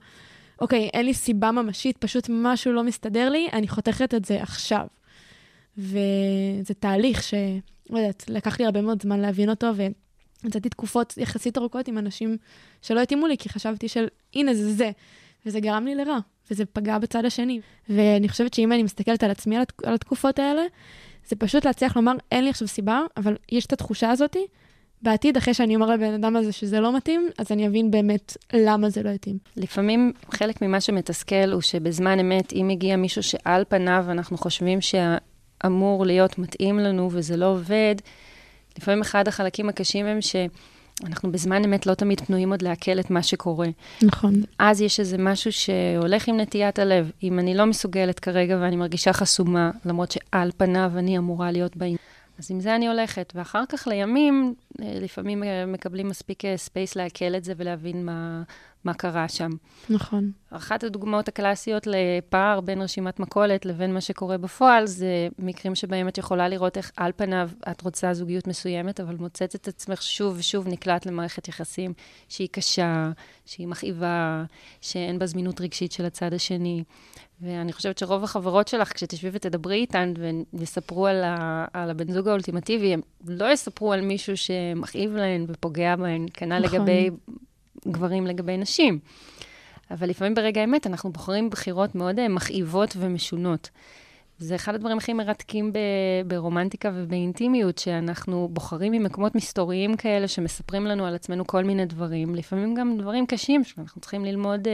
אוקיי, 0.61 0.89
אין 0.93 1.05
לי 1.05 1.13
סיבה 1.13 1.51
ממשית, 1.51 1.97
פשוט 1.97 2.25
משהו 2.29 2.71
לא 2.73 2.83
מסתדר 2.83 3.29
לי, 3.29 3.47
אני 3.53 3.67
חותכת 3.67 4.13
את 4.13 4.25
זה 4.25 4.41
עכשיו. 4.41 4.87
וזה 5.77 6.73
תהליך 6.79 7.23
ש... 7.23 7.33
לא 7.89 7.97
יודעת, 7.97 8.25
לקח 8.27 8.59
לי 8.59 8.65
הרבה 8.65 8.81
מאוד 8.81 9.01
זמן 9.01 9.19
להבין 9.19 9.49
אותו, 9.49 9.67
ויצאתי 10.43 10.69
תקופות 10.69 11.13
יחסית 11.17 11.57
ארוכות 11.57 11.87
עם 11.87 11.97
אנשים 11.97 12.37
שלא 12.81 13.01
התאימו 13.01 13.27
לי, 13.27 13.37
כי 13.37 13.49
חשבתי 13.49 13.87
של, 13.87 14.07
הנה, 14.35 14.53
זה 14.53 14.73
זה. 14.73 14.91
וזה 15.45 15.59
גרם 15.59 15.85
לי 15.85 15.95
לרע, 15.95 16.17
וזה 16.51 16.65
פגע 16.65 16.97
בצד 16.97 17.25
השני. 17.25 17.61
ואני 17.89 18.29
חושבת 18.29 18.53
שאם 18.53 18.71
אני 18.71 18.83
מסתכלת 18.83 19.23
על 19.23 19.31
עצמי, 19.31 19.57
על 19.57 19.93
התקופות 19.93 20.39
האלה, 20.39 20.61
זה 21.27 21.35
פשוט 21.35 21.65
להצליח 21.65 21.95
לומר, 21.95 22.13
אין 22.31 22.43
לי 22.43 22.49
עכשיו 22.49 22.67
סיבה, 22.67 23.01
אבל 23.17 23.35
יש 23.51 23.65
את 23.65 23.73
התחושה 23.73 24.11
הזאתי, 24.11 24.45
בעתיד, 25.01 25.37
אחרי 25.37 25.53
שאני 25.53 25.75
אומר 25.75 25.89
לבן 25.89 26.13
אדם 26.13 26.35
הזה 26.35 26.51
שזה 26.51 26.79
לא 26.79 26.97
מתאים, 26.97 27.29
אז 27.37 27.51
אני 27.51 27.67
אבין 27.67 27.91
באמת 27.91 28.37
למה 28.53 28.89
זה 28.89 29.03
לא 29.03 29.09
יתאים. 29.09 29.37
לפעמים 29.57 30.11
חלק 30.31 30.61
ממה 30.61 30.81
שמתסכל 30.81 31.51
הוא 31.51 31.61
שבזמן 31.61 32.19
אמת, 32.19 32.53
אם 32.53 32.69
הגיע 32.69 32.95
מישהו 32.95 33.23
שעל 33.23 33.63
פניו 33.69 34.05
אנחנו 34.09 34.37
חושבים 34.37 34.79
שאמור 34.81 36.05
להיות 36.05 36.39
מתאים 36.39 36.79
לנו 36.79 37.09
וזה 37.11 37.37
לא 37.37 37.45
עובד, 37.45 37.95
לפעמים 38.77 39.01
אחד 39.01 39.27
החלקים 39.27 39.69
הקשים 39.69 40.05
הם 40.05 40.19
שאנחנו 40.21 41.31
בזמן 41.31 41.63
אמת 41.63 41.85
לא 41.85 41.93
תמיד 41.93 42.21
פנויים 42.21 42.51
עוד 42.51 42.61
לעכל 42.61 42.99
את 42.99 43.09
מה 43.09 43.23
שקורה. 43.23 43.67
נכון. 44.01 44.33
אז 44.59 44.81
יש 44.81 44.99
איזה 44.99 45.17
משהו 45.17 45.51
שהולך 45.51 46.27
עם 46.27 46.39
נטיית 46.39 46.79
הלב. 46.79 47.11
אם 47.23 47.39
אני 47.39 47.55
לא 47.55 47.65
מסוגלת 47.65 48.19
כרגע 48.19 48.57
ואני 48.61 48.75
מרגישה 48.75 49.13
חסומה, 49.13 49.71
למרות 49.85 50.11
שעל 50.11 50.51
פניו 50.57 50.91
אני 50.95 51.17
אמורה 51.17 51.51
להיות 51.51 51.77
בעניין. 51.77 51.97
אז 52.39 52.51
עם 52.51 52.59
זה 52.59 52.75
אני 52.75 52.87
הולכת, 52.87 53.33
ואחר 53.35 53.63
כך 53.69 53.87
לימים, 53.87 54.53
אה, 54.81 54.99
לפעמים 55.01 55.43
אה, 55.43 55.65
מקבלים 55.65 56.07
מספיק 56.07 56.43
space 56.55 56.97
אה, 56.97 57.03
לעכל 57.03 57.35
את 57.37 57.43
זה 57.43 57.53
ולהבין 57.57 58.05
מה, 58.05 58.43
מה 58.83 58.93
קרה 58.93 59.27
שם. 59.27 59.49
נכון. 59.89 60.31
אחת 60.51 60.83
הדוגמאות 60.83 61.27
הקלאסיות 61.27 61.87
לפער 61.87 62.61
בין 62.61 62.81
רשימת 62.81 63.19
מכולת 63.19 63.65
לבין 63.65 63.93
מה 63.93 64.01
שקורה 64.01 64.37
בפועל, 64.37 64.85
זה 64.87 65.27
מקרים 65.39 65.75
שבהם 65.75 66.07
את 66.07 66.17
יכולה 66.17 66.47
לראות 66.47 66.77
איך 66.77 66.91
על 66.97 67.11
פניו 67.15 67.49
את 67.71 67.81
רוצה 67.81 68.13
זוגיות 68.13 68.47
מסוימת, 68.47 68.99
אבל 68.99 69.15
מוצאת 69.15 69.55
את 69.55 69.67
עצמך 69.67 70.01
שוב 70.01 70.35
ושוב 70.37 70.67
נקלעת 70.67 71.05
למערכת 71.05 71.47
יחסים 71.47 71.93
שהיא 72.29 72.47
קשה, 72.51 73.11
שהיא 73.45 73.67
מכאיבה, 73.67 74.43
שאין 74.81 75.19
בה 75.19 75.25
זמינות 75.25 75.61
רגשית 75.61 75.91
של 75.91 76.05
הצד 76.05 76.33
השני. 76.33 76.83
ואני 77.41 77.73
חושבת 77.73 77.97
שרוב 77.97 78.23
החברות 78.23 78.67
שלך, 78.67 78.93
כשתשבי 78.93 79.29
ותדברי 79.33 79.75
איתן 79.75 80.13
ויספרו 80.53 81.07
על, 81.07 81.23
ה, 81.23 81.65
על 81.73 81.89
הבן 81.89 82.11
זוג 82.11 82.27
האולטימטיבי, 82.27 82.93
הם 82.93 83.01
לא 83.27 83.51
יספרו 83.51 83.93
על 83.93 84.01
מישהו 84.01 84.37
שמכאיב 84.37 85.15
להן 85.15 85.45
ופוגע 85.47 85.95
בהן, 85.95 86.25
כנ"ל 86.33 86.59
נכון. 86.59 86.79
לגבי 86.79 87.09
גברים 87.87 88.27
לגבי 88.27 88.57
נשים. 88.57 88.99
אבל 89.91 90.09
לפעמים 90.09 90.35
ברגע 90.35 90.61
האמת 90.61 90.87
אנחנו 90.87 91.11
בוחרים 91.11 91.49
בחירות 91.49 91.95
מאוד 91.95 92.19
אה, 92.19 92.27
מכאיבות 92.27 92.93
ומשונות. 92.99 93.69
זה 94.39 94.55
אחד 94.55 94.75
הדברים 94.75 94.97
הכי 94.97 95.13
מרתקים 95.13 95.73
ב- 95.73 95.77
ברומנטיקה 96.27 96.91
ובאינטימיות, 96.95 97.77
שאנחנו 97.77 98.49
בוחרים 98.53 98.91
ממקומות 98.91 99.35
מסתוריים 99.35 99.97
כאלה 99.97 100.27
שמספרים 100.27 100.85
לנו 100.85 101.05
על 101.05 101.15
עצמנו 101.15 101.47
כל 101.47 101.63
מיני 101.63 101.85
דברים, 101.85 102.35
לפעמים 102.35 102.75
גם 102.75 102.97
דברים 102.97 103.25
קשים 103.25 103.63
שאנחנו 103.63 104.01
צריכים 104.01 104.25
ללמוד 104.25 104.67
uh, 104.67 104.71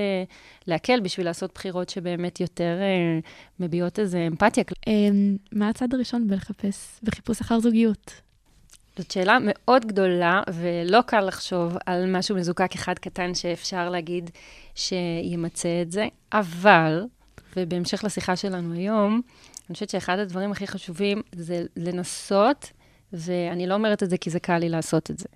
להקל 0.67 0.99
בשביל 0.99 1.25
לעשות 1.25 1.51
בחירות 1.55 1.89
שבאמת 1.89 2.39
יותר 2.39 2.77
uh, 3.21 3.25
מביעות 3.59 3.99
איזו 3.99 4.17
אמפתיה. 4.27 4.63
Um, 4.85 4.89
מה 5.51 5.69
הצד 5.69 5.93
הראשון 5.93 6.27
בלחפש, 6.27 6.99
בחיפוש 7.03 7.41
אחר 7.41 7.59
זוגיות? 7.59 8.24
זאת 8.97 9.11
שאלה 9.11 9.37
מאוד 9.41 9.85
גדולה, 9.85 10.41
ולא 10.53 11.01
קל 11.01 11.21
לחשוב 11.21 11.77
על 11.85 12.17
משהו 12.17 12.35
מזוקק 12.35 12.75
אחד 12.75 12.99
קטן 12.99 13.35
שאפשר 13.35 13.89
להגיד 13.89 14.29
שימצה 14.75 15.81
את 15.81 15.91
זה, 15.91 16.07
אבל, 16.33 17.03
ובהמשך 17.57 18.03
לשיחה 18.03 18.35
שלנו 18.35 18.73
היום, 18.73 19.21
אני 19.69 19.73
חושבת 19.73 19.89
שאחד 19.89 20.19
הדברים 20.19 20.51
הכי 20.51 20.67
חשובים 20.67 21.21
זה 21.35 21.65
לנסות, 21.75 22.71
ואני 23.13 23.67
לא 23.67 23.73
אומרת 23.73 24.03
את 24.03 24.09
זה 24.09 24.17
כי 24.17 24.29
זה 24.29 24.39
קל 24.39 24.57
לי 24.57 24.69
לעשות 24.69 25.11
את 25.11 25.17
זה, 25.17 25.27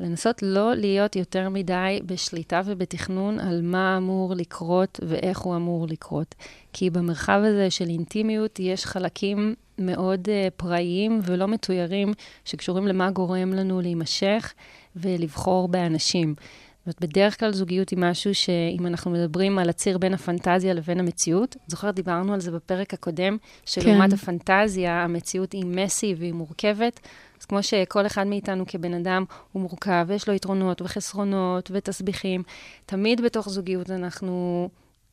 לנסות 0.00 0.42
לא 0.42 0.74
להיות 0.74 1.16
יותר 1.16 1.48
מדי 1.48 2.00
בשליטה 2.06 2.60
ובתכנון 2.64 3.40
על 3.40 3.60
מה 3.62 3.96
אמור 3.96 4.34
לקרות 4.34 5.00
ואיך 5.08 5.38
הוא 5.38 5.56
אמור 5.56 5.86
לקרות. 5.86 6.34
כי 6.72 6.90
במרחב 6.90 7.40
הזה 7.44 7.70
של 7.70 7.88
אינטימיות 7.88 8.60
יש 8.60 8.86
חלקים 8.86 9.54
מאוד 9.78 10.28
uh, 10.28 10.50
פראיים 10.56 11.20
ולא 11.24 11.48
מתוירים 11.48 12.12
שקשורים 12.44 12.86
למה 12.86 13.10
גורם 13.10 13.52
לנו 13.52 13.80
להימשך 13.80 14.54
ולבחור 14.96 15.68
באנשים. 15.68 16.34
זאת 16.86 16.86
אומרת, 16.86 17.10
בדרך 17.10 17.40
כלל 17.40 17.52
זוגיות 17.52 17.90
היא 17.90 17.98
משהו 17.98 18.34
שאם 18.34 18.86
אנחנו 18.86 19.10
מדברים 19.10 19.58
על 19.58 19.68
הציר 19.68 19.98
בין 19.98 20.14
הפנטזיה 20.14 20.74
לבין 20.74 21.00
המציאות, 21.00 21.56
זוכרת, 21.66 21.94
דיברנו 21.94 22.34
על 22.34 22.40
זה 22.40 22.50
בפרק 22.50 22.94
הקודם, 22.94 23.36
שלעומת 23.64 24.10
כן. 24.10 24.16
הפנטזיה, 24.16 25.04
המציאות 25.04 25.52
היא 25.52 25.64
מסי 25.66 26.14
והיא 26.18 26.32
מורכבת. 26.32 27.00
אז 27.40 27.46
כמו 27.46 27.62
שכל 27.62 28.06
אחד 28.06 28.26
מאיתנו 28.26 28.64
כבן 28.66 28.94
אדם 28.94 29.24
הוא 29.52 29.62
מורכב, 29.62 30.04
ויש 30.08 30.28
לו 30.28 30.34
יתרונות 30.34 30.82
וחסרונות 30.82 31.70
ותסביכים, 31.74 32.42
תמיד 32.86 33.20
בתוך 33.20 33.48
זוגיות 33.48 33.90
אנחנו 33.90 34.68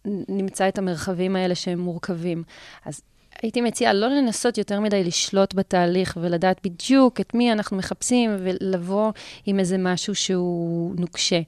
נמצא 0.06 0.67
את 0.67 0.78
המרחבים 0.78 1.36
האלה 1.36 1.56
שהם 1.56 1.80
מורכבים. 1.80 2.43
אז 2.86 3.02
הייתי 3.41 3.61
מציעה 3.61 3.93
לא 3.93 4.07
לנסות 4.07 4.57
יותר 4.57 4.79
מדי 4.79 5.03
לשלוט 5.03 5.53
בתהליך 5.53 6.17
ולדעת 6.21 6.59
בדיוק 6.63 7.21
את 7.21 7.33
מי 7.33 7.51
אנחנו 7.51 7.77
מחפשים 7.77 8.35
ולבוא 8.39 9.11
עם 9.45 9.59
איזה 9.59 9.77
משהו 9.77 10.15
שהוא 10.15 10.95
נוקשה. 10.97 11.39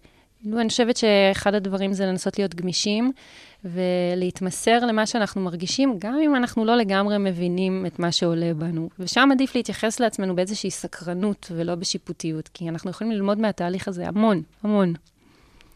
אני 0.53 0.69
חושבת 0.69 0.97
שאחד 0.97 1.53
הדברים 1.53 1.93
זה 1.93 2.05
לנסות 2.05 2.39
להיות 2.39 2.55
גמישים 2.55 3.11
ולהתמסר 3.65 4.85
למה 4.85 5.05
שאנחנו 5.05 5.41
מרגישים, 5.41 5.95
גם 5.99 6.19
אם 6.25 6.35
אנחנו 6.35 6.65
לא 6.65 6.75
לגמרי 6.75 7.17
מבינים 7.17 7.85
את 7.85 7.99
מה 7.99 8.11
שעולה 8.11 8.53
בנו. 8.53 8.89
ושם 8.99 9.29
עדיף 9.31 9.55
להתייחס 9.55 9.99
לעצמנו 9.99 10.35
באיזושהי 10.35 10.71
סקרנות 10.71 11.51
ולא 11.55 11.75
בשיפוטיות, 11.75 12.49
כי 12.53 12.69
אנחנו 12.69 12.89
יכולים 12.89 13.13
ללמוד 13.13 13.39
מהתהליך 13.39 13.87
הזה 13.87 14.07
המון, 14.07 14.41
המון. 14.63 14.93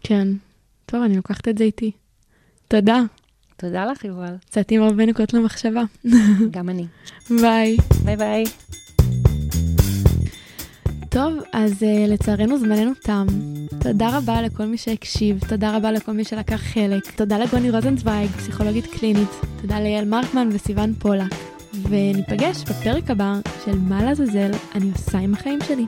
כן. 0.03 0.27
טוב, 0.85 1.03
אני 1.03 1.15
לוקחת 1.15 1.47
את 1.47 1.57
זה 1.57 1.63
איתי. 1.63 1.91
תודה. 2.67 3.01
תודה 3.57 3.85
לך, 3.85 4.05
יובל. 4.05 4.35
יצאתי 4.49 4.75
עם 4.75 4.83
הרבה 4.83 5.05
נקודות 5.05 5.33
למחשבה. 5.33 5.83
גם 6.51 6.69
אני. 6.69 6.85
ביי. 7.41 7.77
ביי 8.05 8.15
ביי. 8.15 8.43
טוב, 11.09 11.33
אז 11.53 11.83
uh, 11.83 11.85
לצערנו 12.07 12.59
זמננו 12.59 12.91
תם. 13.03 13.25
תודה 13.79 14.17
רבה 14.17 14.41
לכל 14.41 14.65
מי 14.65 14.77
שהקשיב, 14.77 15.39
תודה 15.49 15.77
רבה 15.77 15.91
לכל 15.91 16.11
מי 16.11 16.23
שלקח 16.23 16.61
חלק, 16.61 17.11
תודה 17.15 17.37
לגוני 17.37 17.71
רוזנצוויג, 17.71 18.29
פסיכולוגית 18.29 18.85
קלינית, 18.85 19.29
תודה 19.61 19.79
ליעל 19.79 20.05
מרקמן 20.05 20.49
וסיון 20.51 20.93
פולק, 20.93 21.35
וניפגש 21.89 22.63
בפרק 22.63 23.09
הבא 23.09 23.33
של 23.65 23.79
מה 23.79 24.03
לעזאזל 24.03 24.51
אני 24.75 24.91
עושה 24.91 25.17
עם 25.17 25.33
החיים 25.33 25.59
שלי. 25.67 25.85